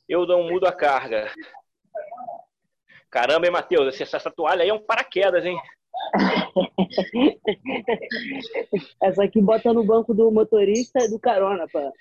eu 0.08 0.26
não 0.26 0.43
mudo 0.43 0.68
a 0.68 0.72
carga. 0.72 1.32
Caramba, 3.10 3.45
hein, 3.45 3.51
Matheus? 3.51 3.99
Essa, 3.99 4.18
essa 4.18 4.32
toalha 4.32 4.64
aí 4.64 4.70
é 4.70 4.74
um 4.74 4.86
paraquedas, 4.86 5.45
hein? 5.45 5.58
Essa 9.01 9.24
aqui 9.24 9.41
bota 9.41 9.74
no 9.74 9.84
banco 9.84 10.14
do 10.14 10.32
motorista 10.32 10.99
e 11.03 11.10
do 11.10 11.20
carona, 11.20 11.68
pá. 11.72 11.91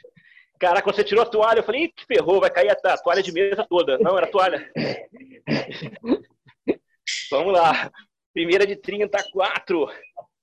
Cara, 0.59 0.83
quando 0.83 0.97
você 0.97 1.05
tirou 1.05 1.23
a 1.23 1.27
toalha, 1.27 1.61
eu 1.61 1.65
falei, 1.65 1.89
que 1.89 2.05
ferrou, 2.07 2.41
vai 2.41 2.51
cair 2.51 2.71
a 2.71 2.97
toalha 2.97 3.23
de 3.23 3.33
mesa 3.33 3.67
toda. 3.69 3.99
Não, 3.99 4.17
era 4.17 4.27
toalha. 4.27 4.67
Vamos 7.31 7.53
lá. 7.53 7.91
Primeira 8.33 8.67
de 8.67 8.77
30, 8.77 9.23
4, 9.33 9.89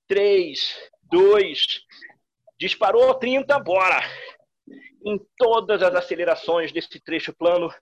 3, 0.07 0.91
2. 1.03 1.81
Disparou 2.59 3.15
30, 3.15 3.57
bora. 3.59 4.01
Em 5.05 5.19
todas 5.37 5.81
as 5.81 5.93
acelerações 5.95 6.71
desse 6.71 6.99
trecho 6.99 7.33
plano, 7.33 7.73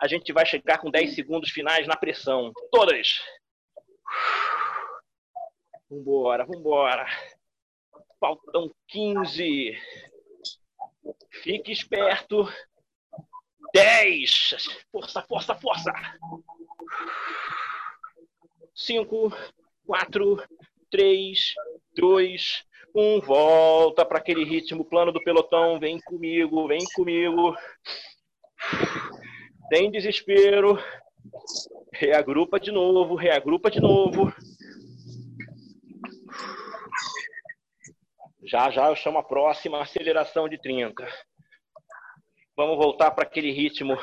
a 0.00 0.06
gente 0.06 0.32
vai 0.32 0.46
chegar 0.46 0.78
com 0.78 0.90
10 0.90 1.14
segundos 1.14 1.50
finais 1.50 1.86
na 1.86 1.96
pressão. 1.96 2.52
Todas. 2.70 3.20
Vambora, 5.90 6.44
vambora. 6.44 7.06
Faltam 8.18 8.74
15. 8.88 9.78
Fique 11.42 11.72
esperto. 11.72 12.48
10. 13.72 14.56
Força, 14.90 15.22
força, 15.22 15.54
força. 15.54 15.92
5, 18.74 19.32
4, 19.86 20.42
3, 20.90 21.54
2, 21.94 22.64
1. 22.96 23.20
Volta 23.20 24.04
para 24.06 24.18
aquele 24.18 24.42
ritmo 24.42 24.84
plano 24.84 25.12
do 25.12 25.22
pelotão. 25.22 25.78
Vem 25.78 26.00
comigo, 26.00 26.66
vem 26.66 26.82
comigo. 26.94 27.54
Tem 29.68 29.90
desespero. 29.90 30.78
Reagrupa 31.92 32.58
de 32.58 32.72
novo, 32.72 33.14
reagrupa 33.14 33.70
de 33.70 33.80
novo. 33.80 34.32
Já 38.44 38.70
já 38.70 38.88
eu 38.88 38.96
chamo 38.96 39.18
a 39.18 39.24
próxima 39.24 39.82
aceleração 39.82 40.48
de 40.48 40.56
30. 40.56 41.06
Vamos 42.56 42.78
voltar 42.78 43.10
para 43.10 43.24
aquele 43.24 43.50
ritmo 43.50 43.96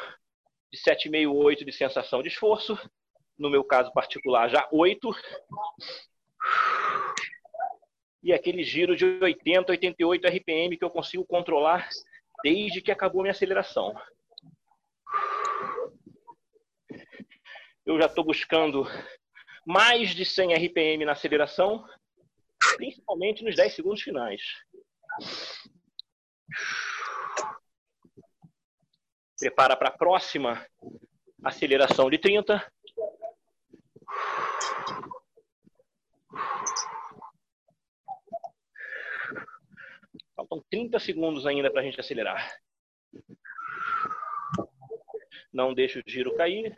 de 0.71 0.77
7,5, 0.77 1.33
8 1.33 1.65
de 1.65 1.71
sensação 1.71 2.21
de 2.21 2.27
esforço. 2.27 2.77
No 3.37 3.49
meu 3.49 3.63
caso 3.63 3.91
particular, 3.93 4.49
já 4.49 4.67
8. 4.71 5.09
E 8.23 8.31
aquele 8.31 8.63
giro 8.63 8.95
de 8.95 9.05
80, 9.05 9.71
88 9.71 10.27
RPM 10.27 10.77
que 10.77 10.83
eu 10.83 10.89
consigo 10.89 11.25
controlar 11.25 11.89
desde 12.43 12.81
que 12.81 12.91
acabou 12.91 13.21
minha 13.21 13.31
aceleração. 13.31 13.93
Eu 17.85 17.99
já 17.99 18.05
estou 18.05 18.23
buscando 18.23 18.87
mais 19.65 20.15
de 20.15 20.23
100 20.23 20.53
RPM 20.53 21.05
na 21.05 21.11
aceleração 21.11 21.85
principalmente 22.75 23.43
nos 23.43 23.55
10 23.55 23.73
segundos 23.73 24.01
finais. 24.01 24.41
Prepara 29.39 29.75
para 29.75 29.89
a 29.89 29.97
próxima 29.97 30.65
aceleração 31.43 32.09
de 32.09 32.17
30. 32.17 32.65
Faltam 40.43 40.61
30 40.69 40.99
segundos 40.99 41.45
ainda 41.45 41.71
para 41.71 41.79
a 41.79 41.83
gente 41.85 41.99
acelerar. 41.99 42.53
Não 45.53 45.73
deixa 45.73 45.99
o 45.99 46.03
giro 46.05 46.35
cair. 46.35 46.75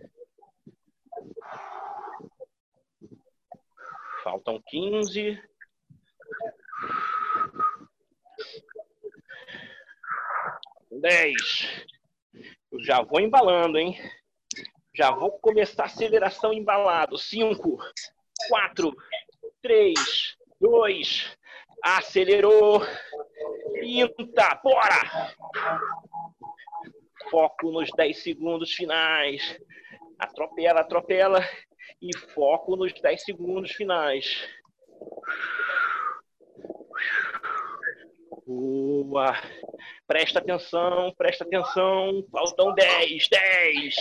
Faltam 4.24 4.62
15. 4.68 5.42
Dez. 10.92 11.86
Eu 12.72 12.84
já 12.84 13.02
vou 13.02 13.20
embalando, 13.20 13.80
hein? 13.80 13.98
Já 14.94 15.10
vou 15.10 15.32
começar 15.40 15.84
a 15.84 15.86
aceleração 15.88 16.54
embalado. 16.54 17.18
Cinco, 17.18 17.80
quatro, 18.48 18.96
três, 19.62 20.38
dois. 20.62 21.36
Acelerou. 21.82 22.82
Quinta, 23.80 24.60
bora! 24.64 25.36
Foco 27.30 27.72
nos 27.72 27.90
10 27.92 28.24
segundos 28.24 28.74
finais. 28.74 29.60
Atropela, 30.20 30.82
atropela. 30.82 31.40
E 32.02 32.16
foco 32.34 32.76
nos 32.76 32.94
10 32.94 33.24
segundos 33.24 33.72
finais. 33.72 34.48
Boa. 38.46 39.36
Presta 40.08 40.40
atenção, 40.40 41.14
presta 41.18 41.44
atenção. 41.44 42.26
Faltam 42.32 42.74
10, 42.74 43.28
10. 43.28 43.96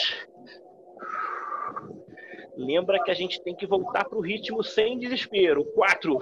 Lembra 2.57 3.03
que 3.03 3.11
a 3.11 3.15
gente 3.15 3.43
tem 3.43 3.55
que 3.55 3.67
voltar 3.67 4.05
para 4.05 4.19
o 4.19 4.23
ritmo 4.23 4.63
sem 4.63 4.99
desespero. 4.99 5.65
4, 5.73 6.19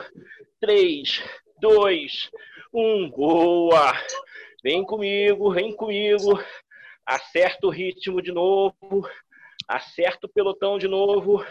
3, 0.60 1.22
2, 1.60 2.30
1. 2.72 3.10
Boa. 3.10 3.92
Vem 4.62 4.84
comigo, 4.84 5.52
vem 5.52 5.74
comigo. 5.74 6.42
Acerta 7.04 7.66
o 7.66 7.70
ritmo 7.70 8.22
de 8.22 8.32
novo. 8.32 9.08
Acerta 9.68 10.26
o 10.26 10.30
pelotão 10.30 10.78
de 10.78 10.88
novo 10.88 11.44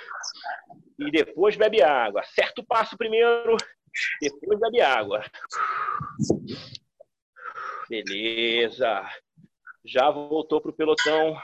e 0.99 1.11
depois 1.11 1.55
bebe 1.55 1.82
água. 1.82 2.22
Acerta 2.22 2.61
o 2.61 2.65
passo 2.65 2.97
primeiro, 2.97 3.57
depois 4.22 4.59
bebe 4.59 4.82
água. 4.82 5.24
Beleza. 7.89 9.03
Já 9.84 10.09
voltou 10.11 10.61
pro 10.61 10.74
pelotão. 10.74 11.36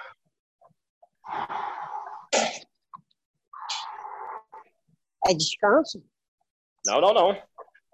É 5.26 5.34
descanso? 5.34 6.04
Não, 6.86 7.02
não, 7.02 7.14
não. 7.14 7.44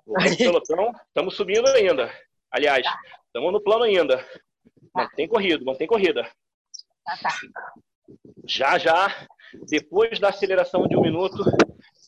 Pro 0.06 0.38
pelotão. 0.38 0.92
Estamos 1.08 1.36
subindo 1.36 1.68
ainda. 1.68 2.14
Aliás, 2.52 2.86
estamos 3.28 3.52
no 3.52 3.62
plano 3.62 3.84
ainda. 3.84 4.26
Mantém 4.94 5.28
corrido, 5.28 5.66
mantém 5.66 5.88
corrida. 5.88 6.24
Tá, 7.04 7.18
tá. 7.22 7.30
Já, 8.46 8.78
já, 8.78 9.28
depois 9.68 10.20
da 10.20 10.30
aceleração 10.30 10.88
de 10.88 10.96
um 10.96 11.02
minuto, 11.02 11.44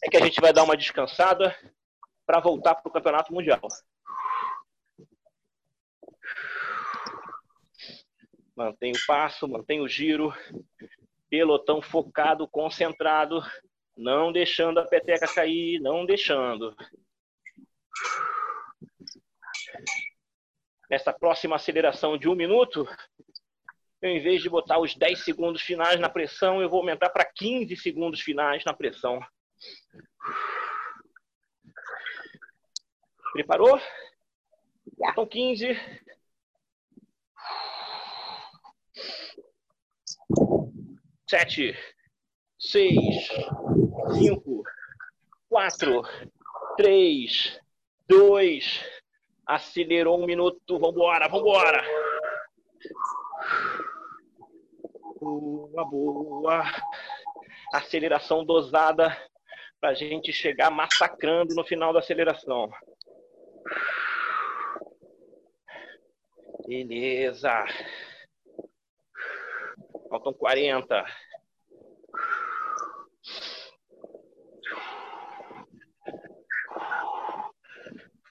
é 0.03 0.09
que 0.09 0.17
a 0.17 0.21
gente 0.21 0.39
vai 0.41 0.53
dar 0.53 0.63
uma 0.63 0.77
descansada 0.77 1.55
para 2.25 2.39
voltar 2.39 2.75
para 2.75 2.89
o 2.89 2.91
Campeonato 2.91 3.33
Mundial. 3.33 3.61
Mantém 8.55 8.91
o 8.91 9.05
passo, 9.05 9.47
mantém 9.47 9.81
o 9.81 9.87
giro. 9.87 10.33
Pelotão 11.29 11.81
focado, 11.81 12.47
concentrado. 12.47 13.41
Não 13.97 14.31
deixando 14.31 14.79
a 14.79 14.85
peteca 14.85 15.27
cair, 15.33 15.79
não 15.79 16.05
deixando. 16.05 16.75
Nessa 20.89 21.11
próxima 21.11 21.55
aceleração 21.55 22.17
de 22.17 22.29
um 22.29 22.35
minuto, 22.35 22.87
eu, 24.01 24.09
em 24.09 24.21
vez 24.21 24.41
de 24.41 24.49
botar 24.49 24.79
os 24.79 24.95
10 24.95 25.23
segundos 25.23 25.61
finais 25.61 25.99
na 25.99 26.09
pressão, 26.09 26.61
eu 26.61 26.69
vou 26.69 26.79
aumentar 26.79 27.09
para 27.09 27.25
15 27.25 27.75
segundos 27.77 28.21
finais 28.21 28.63
na 28.63 28.73
pressão. 28.73 29.19
Preparou? 33.33 33.81
Então 35.11 35.25
15. 35.25 35.75
Sete, 41.27 41.75
seis, 42.59 43.27
cinco, 44.19 44.63
quatro, 45.49 46.03
três, 46.77 47.59
dois. 48.07 48.83
Acelerou 49.45 50.21
um 50.21 50.25
minuto. 50.25 50.79
Vambora, 50.79 51.27
vambora. 51.27 51.83
Boa, 55.19 55.85
boa. 55.85 56.63
Aceleração 57.73 58.45
dosada 58.45 59.15
para 59.79 59.89
a 59.89 59.93
gente 59.93 60.31
chegar 60.31 60.71
massacrando 60.71 61.53
no 61.53 61.65
final 61.65 61.93
da 61.93 61.99
aceleração. 61.99 62.69
Beleza. 66.67 67.65
Faltam 70.09 70.33
40. 70.33 71.05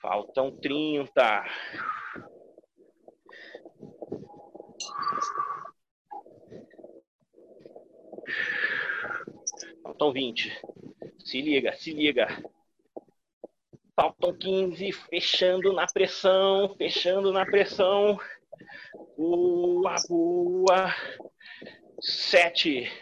Faltam 0.04 0.50
30. 0.50 1.46
Faltam 9.82 10.12
20. 10.12 10.60
Se 11.24 11.40
liga, 11.40 11.72
se 11.72 11.94
liga. 11.94 12.28
Faltam 13.96 14.36
15, 14.36 14.92
fechando 14.92 15.72
na 15.72 15.86
pressão, 15.86 16.74
fechando 16.76 17.32
na 17.32 17.46
pressão. 17.46 18.20
Boa, 19.16 19.96
boa. 20.06 20.94
7, 21.98 22.92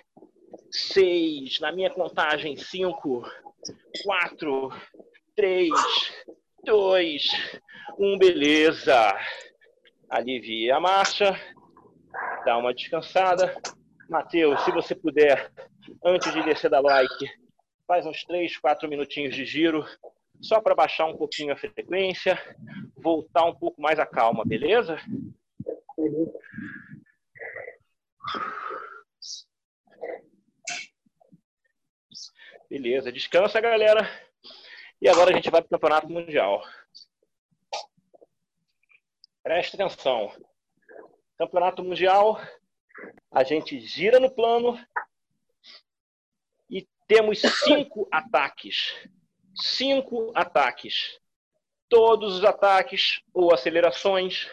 6, 0.71 1.59
na 1.59 1.73
minha 1.73 1.91
contagem, 1.91 2.57
5, 2.57 3.25
4, 4.05 4.71
3, 5.35 5.69
2, 6.65 7.29
1, 7.99 8.19
beleza. 8.19 9.13
Alivia 10.09 10.77
a 10.77 10.81
marcha, 10.81 11.35
dá 12.45 12.57
uma 12.57 12.73
descansada. 12.73 13.55
Matheus, 14.09 14.63
se 14.65 14.71
você 14.71 14.95
puder, 14.95 15.51
antes 16.05 16.33
de 16.33 16.43
descer 16.45 16.71
da 16.71 16.81
like, 16.81 17.27
faz 17.87 18.07
uns 18.07 18.23
3, 18.25 18.57
4 18.59 18.89
minutinhos 18.89 19.35
de 19.35 19.45
giro, 19.45 19.85
só 20.41 20.61
para 20.61 20.75
baixar 20.75 21.07
um 21.07 21.17
pouquinho 21.17 21.53
a 21.53 21.57
frequência, 21.57 22.39
voltar 22.97 23.45
um 23.45 23.55
pouco 23.55 23.81
mais 23.81 23.99
a 23.99 24.07
calma, 24.07 24.45
beleza? 24.45 24.97
Beleza, 32.71 33.11
descansa, 33.11 33.61
galera. 33.61 34.09
E 35.03 35.09
agora 35.09 35.33
a 35.33 35.35
gente 35.35 35.51
vai 35.51 35.61
para 35.61 35.67
o 35.67 35.71
Campeonato 35.71 36.09
Mundial. 36.09 36.63
Preste 39.43 39.75
atenção. 39.75 40.33
Campeonato 41.37 41.83
Mundial, 41.83 42.41
a 43.29 43.43
gente 43.43 43.81
gira 43.81 44.21
no 44.21 44.33
plano 44.33 44.79
e 46.71 46.87
temos 47.09 47.41
cinco 47.65 48.07
ataques. 48.15 48.95
Cinco 49.57 50.31
ataques. 50.37 51.19
Todos 51.89 52.37
os 52.37 52.45
ataques 52.45 53.23
ou 53.35 53.53
acelerações 53.53 54.49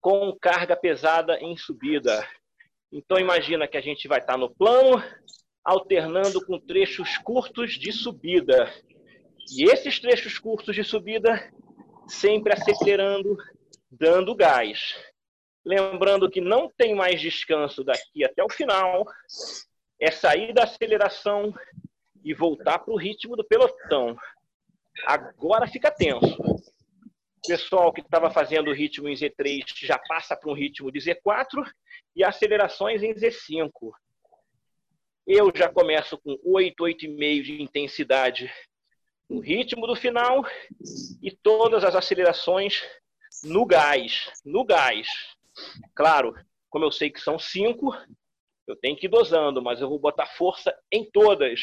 com 0.00 0.36
carga 0.36 0.76
pesada 0.76 1.38
em 1.38 1.56
subida. 1.56 2.28
Então 2.90 3.20
imagina 3.20 3.68
que 3.68 3.76
a 3.76 3.80
gente 3.80 4.08
vai 4.08 4.18
estar 4.18 4.36
no 4.36 4.52
plano, 4.52 5.00
alternando 5.62 6.44
com 6.44 6.58
trechos 6.58 7.16
curtos 7.18 7.74
de 7.74 7.92
subida. 7.92 8.68
E 9.50 9.64
esses 9.64 9.98
trechos 9.98 10.38
curtos 10.38 10.74
de 10.74 10.84
subida 10.84 11.52
sempre 12.06 12.52
acelerando, 12.52 13.36
dando 13.90 14.34
gás. 14.34 14.94
Lembrando 15.64 16.30
que 16.30 16.40
não 16.40 16.70
tem 16.70 16.94
mais 16.94 17.20
descanso 17.20 17.84
daqui 17.84 18.24
até 18.24 18.42
o 18.42 18.50
final. 18.50 19.06
É 20.00 20.10
sair 20.10 20.52
da 20.52 20.64
aceleração 20.64 21.52
e 22.22 22.34
voltar 22.34 22.78
para 22.78 22.92
o 22.92 22.98
ritmo 22.98 23.36
do 23.36 23.44
pelotão. 23.44 24.16
Agora 25.06 25.66
fica 25.66 25.90
tenso. 25.90 26.40
O 26.40 27.48
pessoal 27.48 27.92
que 27.92 28.00
estava 28.00 28.30
fazendo 28.30 28.68
o 28.68 28.74
ritmo 28.74 29.08
em 29.08 29.14
Z3 29.14 29.64
já 29.76 29.98
passa 29.98 30.36
para 30.36 30.50
um 30.50 30.54
ritmo 30.54 30.90
de 30.92 30.98
Z4 30.98 31.64
e 32.14 32.24
acelerações 32.24 33.02
em 33.02 33.14
Z5. 33.14 33.70
Eu 35.26 35.52
já 35.54 35.68
começo 35.68 36.18
com 36.18 36.38
8, 36.44 36.82
8,5 36.82 37.42
de 37.42 37.62
intensidade 37.62 38.50
no 39.28 39.40
ritmo 39.40 39.86
do 39.86 39.94
final 39.94 40.44
e 41.22 41.30
todas 41.30 41.84
as 41.84 41.94
acelerações 41.94 42.82
no 43.44 43.66
gás, 43.66 44.32
no 44.44 44.64
gás. 44.64 45.06
Claro, 45.94 46.34
como 46.70 46.84
eu 46.84 46.92
sei 46.92 47.10
que 47.10 47.20
são 47.20 47.38
cinco, 47.38 47.94
eu 48.66 48.76
tenho 48.76 48.96
que 48.96 49.06
ir 49.06 49.10
dosando, 49.10 49.62
mas 49.62 49.80
eu 49.80 49.88
vou 49.88 49.98
botar 49.98 50.26
força 50.26 50.74
em 50.90 51.08
todas. 51.10 51.60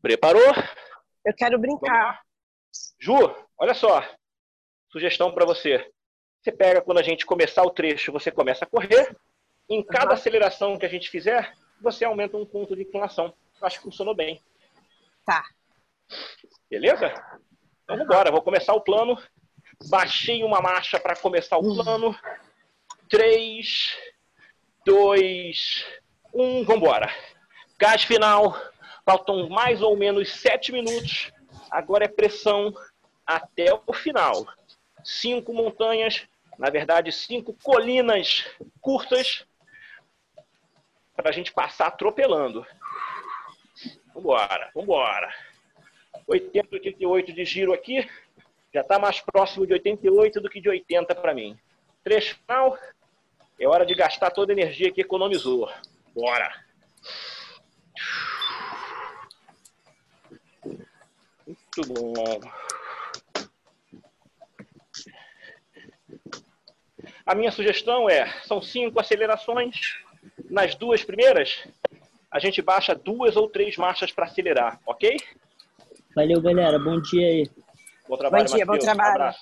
Preparou? 0.00 0.54
Eu 1.24 1.34
quero 1.34 1.58
brincar. 1.58 2.22
Ju, 3.00 3.34
olha 3.58 3.74
só. 3.74 4.02
Sugestão 4.90 5.32
para 5.32 5.44
você. 5.44 5.90
Você 6.40 6.52
pega 6.52 6.80
quando 6.80 6.98
a 6.98 7.02
gente 7.02 7.26
começar 7.26 7.62
o 7.62 7.70
trecho, 7.70 8.12
você 8.12 8.30
começa 8.30 8.64
a 8.64 8.68
correr. 8.68 9.16
Em 9.68 9.84
cada 9.84 10.08
uhum. 10.08 10.12
aceleração 10.12 10.78
que 10.78 10.86
a 10.86 10.88
gente 10.88 11.10
fizer, 11.10 11.52
você 11.80 12.04
aumenta 12.04 12.36
um 12.36 12.46
ponto 12.46 12.74
de 12.74 12.82
inclinação. 12.82 13.34
Acho 13.62 13.78
que 13.78 13.84
funcionou 13.84 14.14
bem. 14.14 14.42
Tá. 15.24 15.44
Beleza? 16.70 17.06
Então 17.08 17.96
vamos 17.96 18.04
embora. 18.04 18.30
Vou 18.30 18.42
começar 18.42 18.74
o 18.74 18.80
plano. 18.80 19.20
Baixei 19.88 20.42
uma 20.42 20.60
marcha 20.60 20.98
para 20.98 21.16
começar 21.16 21.56
o 21.56 21.74
plano. 21.74 22.16
3, 23.08 23.96
2, 24.84 25.86
1, 26.34 26.64
vamos 26.64 26.82
embora. 26.82 27.12
Gás 27.78 28.04
final. 28.04 28.56
Faltam 29.04 29.48
mais 29.48 29.82
ou 29.82 29.96
menos 29.96 30.30
7 30.32 30.72
minutos. 30.72 31.32
Agora 31.70 32.04
é 32.04 32.08
pressão 32.08 32.72
até 33.26 33.66
o 33.86 33.92
final. 33.92 34.46
Cinco 35.04 35.52
montanhas, 35.52 36.26
na 36.58 36.70
verdade, 36.70 37.12
cinco 37.12 37.54
colinas 37.62 38.44
curtas 38.80 39.46
para 41.14 41.28
a 41.28 41.32
gente 41.32 41.52
passar 41.52 41.88
atropelando. 41.88 42.66
Vambora, 44.18 44.70
vambora. 44.74 45.32
80, 46.26 46.68
88 46.72 47.32
de 47.32 47.44
giro 47.44 47.72
aqui. 47.72 48.04
Já 48.74 48.80
está 48.80 48.98
mais 48.98 49.20
próximo 49.20 49.64
de 49.64 49.74
88 49.74 50.40
do 50.40 50.50
que 50.50 50.60
de 50.60 50.68
80 50.68 51.14
para 51.14 51.32
mim. 51.32 51.56
Trecho 52.02 52.36
final. 52.36 52.76
É 53.60 53.68
hora 53.68 53.86
de 53.86 53.94
gastar 53.94 54.32
toda 54.32 54.52
a 54.52 54.54
energia 54.54 54.92
que 54.92 55.00
economizou. 55.00 55.70
Bora! 56.12 56.52
Muito 61.46 61.80
bom. 61.86 62.40
A 67.24 67.34
minha 67.36 67.52
sugestão 67.52 68.10
é, 68.10 68.26
são 68.42 68.60
cinco 68.60 68.98
acelerações. 68.98 70.02
Nas 70.50 70.74
duas 70.74 71.04
primeiras, 71.04 71.68
a 72.30 72.38
gente 72.38 72.60
baixa 72.60 72.94
duas 72.94 73.36
ou 73.36 73.48
três 73.48 73.76
marchas 73.76 74.12
para 74.12 74.26
acelerar, 74.26 74.80
ok? 74.86 75.16
Valeu, 76.14 76.40
galera. 76.40 76.78
Bom 76.78 77.00
dia 77.00 77.26
aí. 77.26 77.50
Bom 78.08 78.16
trabalho, 78.16 78.44
Bom 78.46 78.56
dia, 78.56 78.66
bom 78.66 78.72
Matheus. 78.72 78.92
Um 78.92 78.94
trabalho. 78.94 79.14
abraço. 79.14 79.40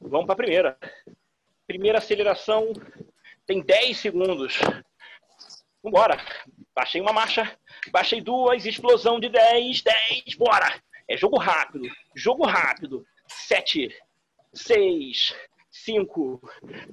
Vamos 0.00 0.26
para 0.26 0.34
a 0.34 0.36
primeira. 0.36 0.78
Primeira 1.66 1.98
aceleração 1.98 2.72
tem 3.44 3.60
10 3.60 3.96
segundos. 3.96 4.58
Vambora. 5.82 6.16
Baixei 6.74 7.00
uma 7.00 7.12
marcha, 7.12 7.58
baixei 7.90 8.20
duas, 8.20 8.66
explosão 8.66 9.18
de 9.18 9.28
10, 9.30 9.82
10, 9.82 10.34
bora. 10.36 10.80
É 11.08 11.16
jogo 11.16 11.38
rápido, 11.38 11.88
jogo 12.14 12.44
rápido. 12.44 13.06
7, 13.28 13.88
6, 14.56 15.34
5, 15.70 16.40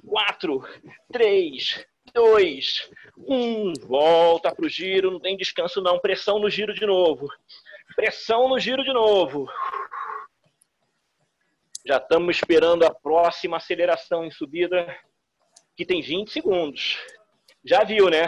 4, 0.06 0.68
3, 1.12 1.86
2, 2.12 2.90
1. 3.16 3.72
Volta 3.86 4.54
pro 4.54 4.68
giro, 4.68 5.10
não 5.10 5.20
tem 5.20 5.36
descanso 5.36 5.80
não. 5.80 5.98
Pressão 5.98 6.38
no 6.38 6.50
giro 6.50 6.74
de 6.74 6.86
novo. 6.86 7.28
Pressão 7.96 8.48
no 8.48 8.58
giro 8.58 8.84
de 8.84 8.92
novo. 8.92 9.48
Já 11.86 11.98
estamos 11.98 12.36
esperando 12.36 12.84
a 12.84 12.94
próxima 12.94 13.58
aceleração 13.58 14.24
em 14.24 14.30
subida, 14.30 14.86
que 15.76 15.84
tem 15.84 16.00
20 16.00 16.30
segundos. 16.30 16.98
Já 17.64 17.84
viu, 17.84 18.08
né? 18.08 18.26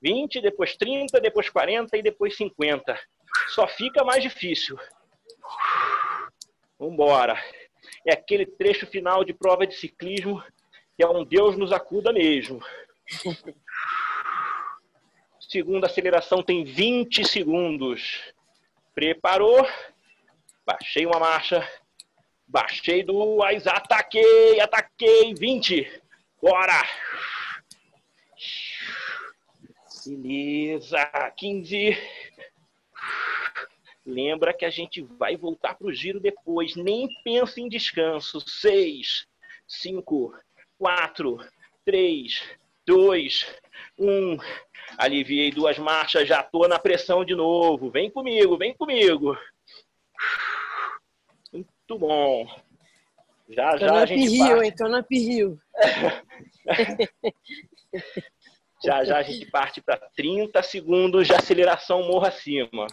20, 0.00 0.40
depois 0.40 0.76
30, 0.76 1.20
depois 1.20 1.48
40 1.50 1.96
e 1.96 2.02
depois 2.02 2.36
50. 2.36 2.98
Só 3.48 3.66
fica 3.66 4.04
mais 4.04 4.22
difícil. 4.22 4.78
Vambora. 6.78 7.36
É 8.08 8.12
aquele 8.14 8.46
trecho 8.46 8.86
final 8.86 9.22
de 9.22 9.34
prova 9.34 9.66
de 9.66 9.74
ciclismo 9.74 10.42
que 10.96 11.02
é 11.04 11.06
um 11.06 11.26
Deus 11.26 11.58
nos 11.58 11.72
acuda 11.72 12.10
mesmo. 12.10 12.58
Segunda 15.38 15.88
aceleração 15.88 16.42
tem 16.42 16.64
20 16.64 17.22
segundos. 17.28 18.32
Preparou. 18.94 19.62
Baixei 20.64 21.04
uma 21.04 21.20
marcha. 21.20 21.70
Baixei 22.46 23.04
duas. 23.04 23.66
Ataquei, 23.66 24.58
ataquei. 24.58 25.34
20. 25.34 26.02
Bora. 26.40 26.82
Beleza. 30.06 31.04
15. 31.36 31.98
Lembra 34.08 34.54
que 34.54 34.64
a 34.64 34.70
gente 34.70 35.02
vai 35.02 35.36
voltar 35.36 35.74
para 35.74 35.86
o 35.86 35.92
giro 35.92 36.18
depois. 36.18 36.74
Nem 36.74 37.06
pensa 37.22 37.60
em 37.60 37.68
descanso. 37.68 38.40
6, 38.40 39.26
5, 39.66 40.34
4, 40.78 41.38
3, 41.84 42.42
2, 42.86 43.54
1. 43.98 44.38
Aliviei 44.96 45.52
duas 45.52 45.78
marchas, 45.78 46.26
já 46.26 46.42
tô 46.42 46.66
na 46.66 46.78
pressão 46.78 47.22
de 47.22 47.34
novo. 47.34 47.90
Vem 47.90 48.10
comigo, 48.10 48.56
vem 48.56 48.72
comigo. 48.72 49.36
Muito 51.52 51.98
bom. 51.98 52.46
Já, 53.50 53.72
Tô 53.72 53.78
já 53.78 53.92
a 53.92 54.06
gente 54.06 54.30
Pirril, 54.30 54.48
parte. 54.48 54.64
hein? 54.64 54.74
Tô 54.74 54.88
na 54.88 55.02
Pirril. 55.02 55.60
Já 58.80 59.04
já 59.04 59.18
a 59.18 59.22
gente 59.24 59.44
parte 59.50 59.80
para 59.80 59.96
30 60.14 60.62
segundos 60.62 61.26
de 61.26 61.34
aceleração 61.34 62.04
morro 62.04 62.26
acima. 62.26 62.86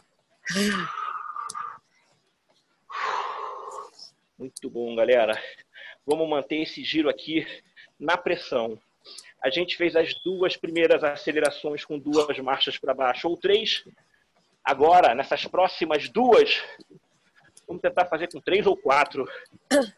Muito 4.37 4.69
bom, 4.69 4.93
galera. 4.95 5.41
Vamos 6.05 6.27
manter 6.27 6.57
esse 6.57 6.83
giro 6.83 7.09
aqui 7.09 7.47
na 7.97 8.17
pressão. 8.17 8.77
A 9.41 9.49
gente 9.49 9.77
fez 9.77 9.95
as 9.95 10.13
duas 10.15 10.57
primeiras 10.57 11.05
acelerações 11.05 11.85
com 11.85 11.97
duas 11.97 12.37
marchas 12.39 12.77
para 12.77 12.93
baixo 12.93 13.29
ou 13.29 13.37
três. 13.37 13.85
Agora, 14.61 15.15
nessas 15.15 15.45
próximas 15.45 16.09
duas, 16.09 16.61
vamos 17.65 17.81
tentar 17.81 18.07
fazer 18.07 18.29
com 18.29 18.41
três 18.41 18.67
ou 18.67 18.75
quatro. 18.75 19.25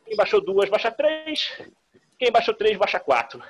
Quem 0.05 0.15
baixou 0.15 0.39
duas, 0.39 0.69
baixa 0.69 0.91
três. 0.91 1.59
Quem 2.19 2.31
baixou 2.31 2.53
três, 2.53 2.77
baixa 2.77 2.99
quatro. 2.99 3.41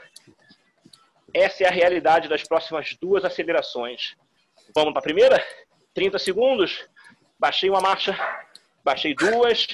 Essa 1.33 1.65
é 1.65 1.67
a 1.67 1.71
realidade 1.71 2.29
das 2.29 2.43
próximas 2.43 2.95
duas 3.01 3.25
acelerações. 3.25 4.15
Vamos 4.73 4.93
para 4.93 4.99
a 4.99 5.03
primeira? 5.03 5.45
30 5.93 6.17
segundos. 6.17 6.87
Baixei 7.37 7.69
uma 7.69 7.81
marcha. 7.81 8.17
Baixei 8.85 9.13
duas. 9.13 9.67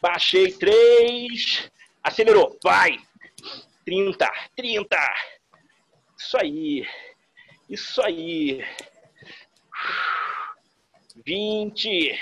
Baixei 0.00 0.52
três. 0.52 1.70
Acelerou. 2.02 2.58
Vai. 2.62 2.98
30. 3.84 4.30
30. 4.56 4.96
Isso 6.18 6.36
aí. 6.38 6.88
Isso 7.68 8.02
aí. 8.02 8.64
20. 11.24 12.18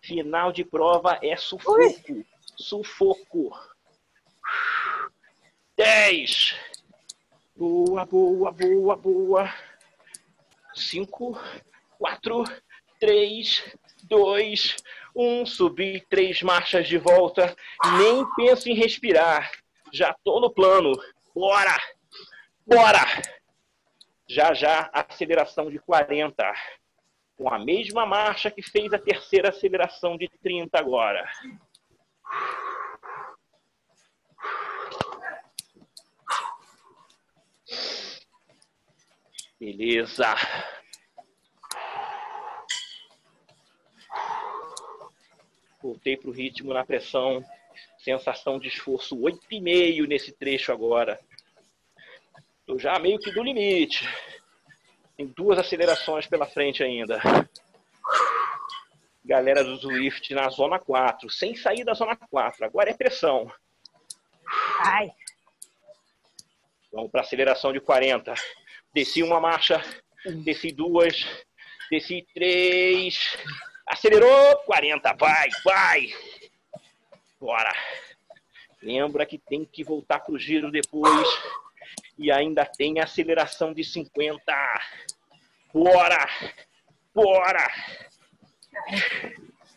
Final 0.00 0.52
de 0.52 0.64
prova 0.64 1.18
é 1.22 1.36
sufoco. 1.36 2.24
Sufoco. 2.56 3.52
10. 5.76 6.56
Boa, 7.56 8.04
boa, 8.04 8.50
boa, 8.50 8.96
boa. 8.96 9.54
Cinco, 10.74 11.38
quatro, 11.98 12.44
três, 12.98 13.62
dois, 14.04 14.76
um. 15.14 15.44
Subi 15.46 16.04
três 16.08 16.42
marchas 16.42 16.88
de 16.88 16.98
volta. 16.98 17.54
Nem 17.98 18.26
penso 18.36 18.68
em 18.68 18.74
respirar. 18.74 19.50
Já 19.92 20.14
tô 20.24 20.40
no 20.40 20.50
plano. 20.50 20.92
Bora! 21.34 21.78
Bora! 22.66 23.00
Já 24.28 24.54
já, 24.54 24.90
aceleração 24.92 25.70
de 25.70 25.78
40. 25.78 26.52
Com 27.36 27.52
a 27.52 27.58
mesma 27.58 28.06
marcha 28.06 28.50
que 28.50 28.62
fez 28.62 28.92
a 28.92 28.98
terceira 28.98 29.50
aceleração 29.50 30.16
de 30.16 30.28
30 30.42 30.78
agora. 30.78 31.28
Beleza. 39.60 40.34
Voltei 45.82 46.16
para 46.16 46.30
o 46.30 46.32
ritmo 46.32 46.72
na 46.72 46.84
pressão. 46.84 47.44
Sensação 47.98 48.58
de 48.58 48.68
esforço 48.68 49.16
8,5 49.16 50.06
nesse 50.06 50.32
trecho 50.32 50.72
agora. 50.72 51.18
Estou 52.60 52.78
já 52.78 52.98
meio 52.98 53.18
que 53.18 53.32
do 53.32 53.42
limite. 53.42 54.08
Tem 55.16 55.26
duas 55.26 55.58
acelerações 55.58 56.26
pela 56.26 56.46
frente 56.46 56.82
ainda. 56.82 57.20
Galera 59.24 59.64
do 59.64 59.76
Zwift 59.76 60.34
na 60.34 60.48
zona 60.48 60.78
4, 60.78 61.30
sem 61.30 61.54
sair 61.54 61.84
da 61.84 61.94
zona 61.94 62.16
4. 62.16 62.64
Agora 62.64 62.90
é 62.90 62.94
pressão. 62.94 63.50
Ai, 64.84 65.12
Vamos 66.92 67.10
para 67.10 67.22
aceleração 67.22 67.72
de 67.72 67.80
40. 67.80 68.34
Desci 68.94 69.22
uma 69.22 69.40
marcha, 69.40 69.82
desci 70.44 70.70
duas, 70.70 71.26
desci 71.90 72.26
três. 72.34 73.38
Acelerou, 73.86 74.56
40. 74.64 75.12
Vai, 75.14 75.48
vai. 75.64 76.14
Bora. 77.40 77.74
Lembra 78.82 79.26
que 79.26 79.38
tem 79.38 79.64
que 79.64 79.84
voltar 79.84 80.20
pro 80.20 80.38
giro 80.38 80.70
depois. 80.70 81.28
E 82.18 82.30
ainda 82.30 82.64
tem 82.64 83.00
aceleração 83.00 83.72
de 83.72 83.84
50. 83.84 84.42
Bora. 85.72 86.28
Bora. 87.14 87.70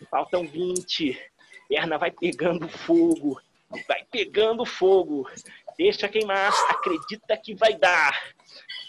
Faltam 0.09 0.47
20. 0.47 1.19
Perna 1.67 1.97
vai 1.97 2.11
pegando 2.11 2.67
fogo. 2.67 3.41
Vai 3.87 4.03
pegando 4.11 4.65
fogo. 4.65 5.29
Deixa 5.77 6.07
queimar. 6.07 6.53
Acredita 6.69 7.35
que 7.37 7.53
vai 7.53 7.75
dar. 7.75 8.33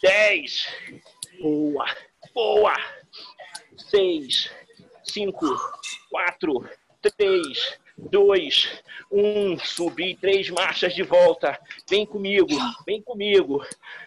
10. 0.03 0.69
Boa. 1.41 1.87
Boa. 2.35 2.75
6. 3.91 4.66
5. 5.17 5.57
4. 6.11 6.71
3. 7.17 7.79
2. 7.97 8.83
1. 9.11 9.59
Subi 9.61 10.15
três 10.15 10.51
marchas 10.51 10.95
de 10.95 11.03
volta. 11.03 11.59
Vem 11.89 12.05
comigo. 12.05 12.55
Vem 12.85 13.01
comigo. 13.01 13.65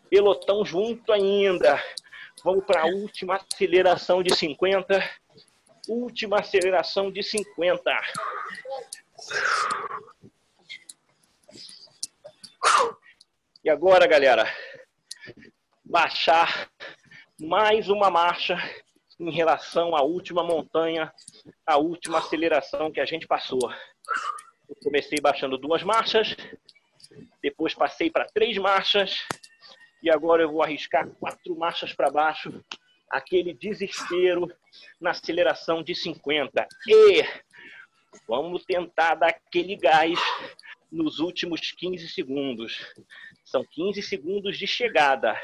Pelotão 0.07 0.63
junto 0.63 1.11
ainda. 1.11 1.83
Vamos 2.43 2.63
para 2.63 2.83
a 2.83 2.85
última 2.85 3.37
aceleração 3.37 4.21
de 4.21 4.35
50. 4.35 5.03
Última 5.87 6.41
aceleração 6.41 7.11
de 7.11 7.23
50. 7.23 7.91
E 13.63 13.69
agora, 13.69 14.05
galera, 14.05 14.47
baixar 15.83 16.69
mais 17.39 17.89
uma 17.89 18.11
marcha 18.11 18.55
em 19.19 19.31
relação 19.31 19.95
à 19.95 20.01
última 20.01 20.43
montanha, 20.43 21.11
a 21.65 21.77
última 21.77 22.19
aceleração 22.19 22.91
que 22.91 23.01
a 23.01 23.05
gente 23.05 23.27
passou. 23.27 23.59
Eu 24.67 24.75
comecei 24.83 25.19
baixando 25.21 25.57
duas 25.57 25.83
marchas, 25.83 26.35
depois 27.41 27.73
passei 27.73 28.09
para 28.09 28.25
três 28.25 28.57
marchas, 28.57 29.27
e 30.01 30.09
agora 30.09 30.43
eu 30.43 30.51
vou 30.51 30.63
arriscar 30.63 31.09
quatro 31.19 31.57
marchas 31.57 31.93
para 31.93 32.09
baixo, 32.09 32.63
aquele 33.09 33.53
desespero 33.53 34.47
na 35.01 35.11
aceleração 35.11 35.83
de 35.83 35.93
50. 35.93 36.67
E 36.87 37.25
vamos 38.27 38.63
tentar 38.63 39.15
dar 39.15 39.29
aquele 39.29 39.75
gás 39.75 40.17
nos 40.89 41.19
últimos 41.19 41.71
15 41.71 42.07
segundos. 42.09 42.85
São 43.43 43.65
15 43.65 44.01
segundos 44.01 44.57
de 44.57 44.65
chegada. 44.65 45.35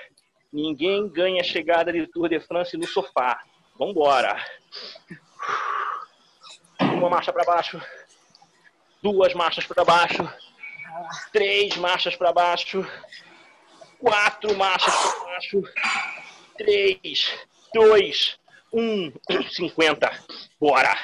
Ninguém 0.53 1.09
ganha 1.09 1.43
chegada 1.43 1.91
de 1.91 2.07
Tour 2.07 2.29
de 2.29 2.39
France 2.39 2.77
no 2.77 2.87
sofá. 2.87 3.43
Vamos 3.77 3.93
embora. 3.93 4.41
Uma 6.79 7.09
marcha 7.09 7.33
para 7.33 7.43
baixo. 7.43 7.81
Duas 9.03 9.33
marchas 9.33 9.65
para 9.65 9.83
baixo. 9.83 10.33
Três 11.33 11.75
marchas 11.75 12.15
para 12.15 12.31
baixo. 12.31 12.87
Quatro 13.99 14.55
marchas 14.55 14.93
para 14.95 15.25
baixo. 15.25 15.63
Três, 16.57 17.37
dois, 17.73 18.39
um, 18.71 19.11
cinquenta. 19.51 20.09
Bora. 20.57 20.97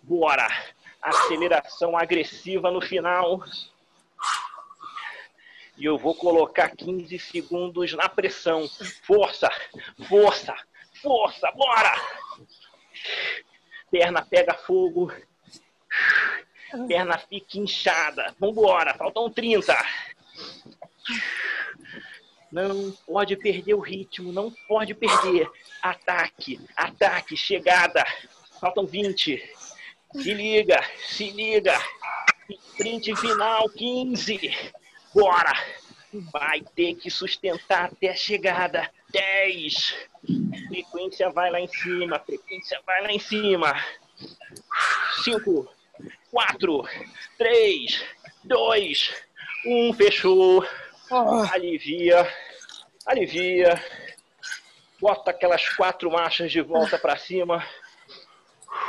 Bora. 0.00 0.46
Aceleração 1.02 1.96
agressiva 1.96 2.70
no 2.70 2.80
final. 2.80 3.42
E 5.76 5.84
eu 5.84 5.98
vou 5.98 6.14
colocar 6.14 6.70
15 6.70 7.18
segundos 7.18 7.92
na 7.94 8.08
pressão. 8.08 8.68
Força, 9.02 9.50
força, 10.08 10.56
força, 11.06 11.52
bora! 11.52 11.92
Perna 13.88 14.26
pega 14.26 14.54
fogo. 14.54 15.12
Perna 16.88 17.16
fica 17.16 17.58
inchada. 17.58 18.34
Vambora, 18.40 18.92
faltam 18.94 19.30
30. 19.30 19.72
Não 22.50 22.90
pode 23.06 23.36
perder 23.36 23.74
o 23.74 23.80
ritmo, 23.80 24.32
não 24.32 24.52
pode 24.66 24.94
perder. 24.94 25.48
Ataque, 25.80 26.60
ataque, 26.76 27.36
chegada. 27.36 28.04
Faltam 28.60 28.84
20. 28.84 29.40
Se 30.12 30.34
liga, 30.34 30.82
se 31.06 31.30
liga. 31.30 31.78
Sprint 32.50 33.14
final 33.14 33.68
15. 33.70 34.72
Bora! 35.14 35.52
Vai 36.32 36.62
ter 36.74 36.94
que 36.94 37.10
sustentar 37.10 37.84
até 37.84 38.08
a 38.08 38.16
chegada. 38.16 38.90
10. 39.16 40.08
Frequência 40.68 41.30
vai 41.30 41.50
lá 41.50 41.58
em 41.58 41.68
cima. 41.68 42.18
Frequência 42.18 42.78
vai 42.86 43.02
lá 43.02 43.10
em 43.10 43.18
cima. 43.18 43.74
5, 45.24 45.68
4, 46.30 46.88
3, 47.38 48.04
2, 48.44 49.14
1. 49.64 49.94
Fechou. 49.94 50.66
Alivia. 51.50 52.30
Alivia. 53.06 53.82
Bota 55.00 55.30
aquelas 55.30 55.66
quatro 55.70 56.10
marchas 56.10 56.52
de 56.52 56.60
volta 56.60 56.98
para 56.98 57.16
cima. 57.16 57.66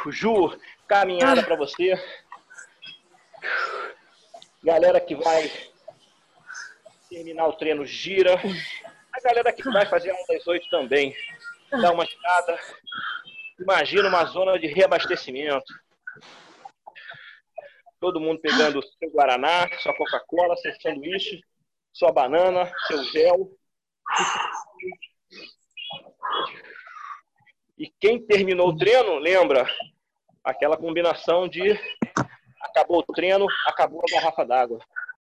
Ju, 0.10 0.58
caminhada 0.88 1.42
para 1.42 1.56
você. 1.56 1.94
Galera 4.62 5.00
que 5.00 5.16
vai 5.16 5.50
terminar 7.10 7.48
o 7.48 7.54
treino, 7.54 7.86
gira. 7.86 8.38
A 9.18 9.20
galera 9.20 9.52
que 9.52 9.64
vai 9.64 9.84
fazer 9.88 10.12
uma 10.12 10.28
das 10.28 10.46
oito 10.46 10.70
também, 10.70 11.16
dá 11.72 11.92
uma 11.92 12.06
girada. 12.06 12.60
Imagina 13.60 14.10
uma 14.10 14.24
zona 14.26 14.60
de 14.60 14.68
reabastecimento. 14.68 15.66
Todo 18.00 18.20
mundo 18.20 18.40
pegando 18.40 18.80
seu 18.84 19.10
Guaraná, 19.10 19.68
sua 19.80 19.96
Coca-Cola, 19.96 20.56
seu 20.58 20.72
sanduíche, 20.80 21.42
sua 21.92 22.12
banana, 22.12 22.72
seu 22.86 23.04
gel. 23.06 23.50
E 27.76 27.92
quem 28.00 28.24
terminou 28.24 28.70
o 28.70 28.78
treino, 28.78 29.18
lembra 29.18 29.68
aquela 30.44 30.78
combinação 30.78 31.48
de 31.48 31.76
acabou 32.62 33.00
o 33.00 33.14
treino, 33.14 33.48
acabou 33.66 34.00
a 34.08 34.16
garrafa 34.16 34.46
d'água. 34.46 34.80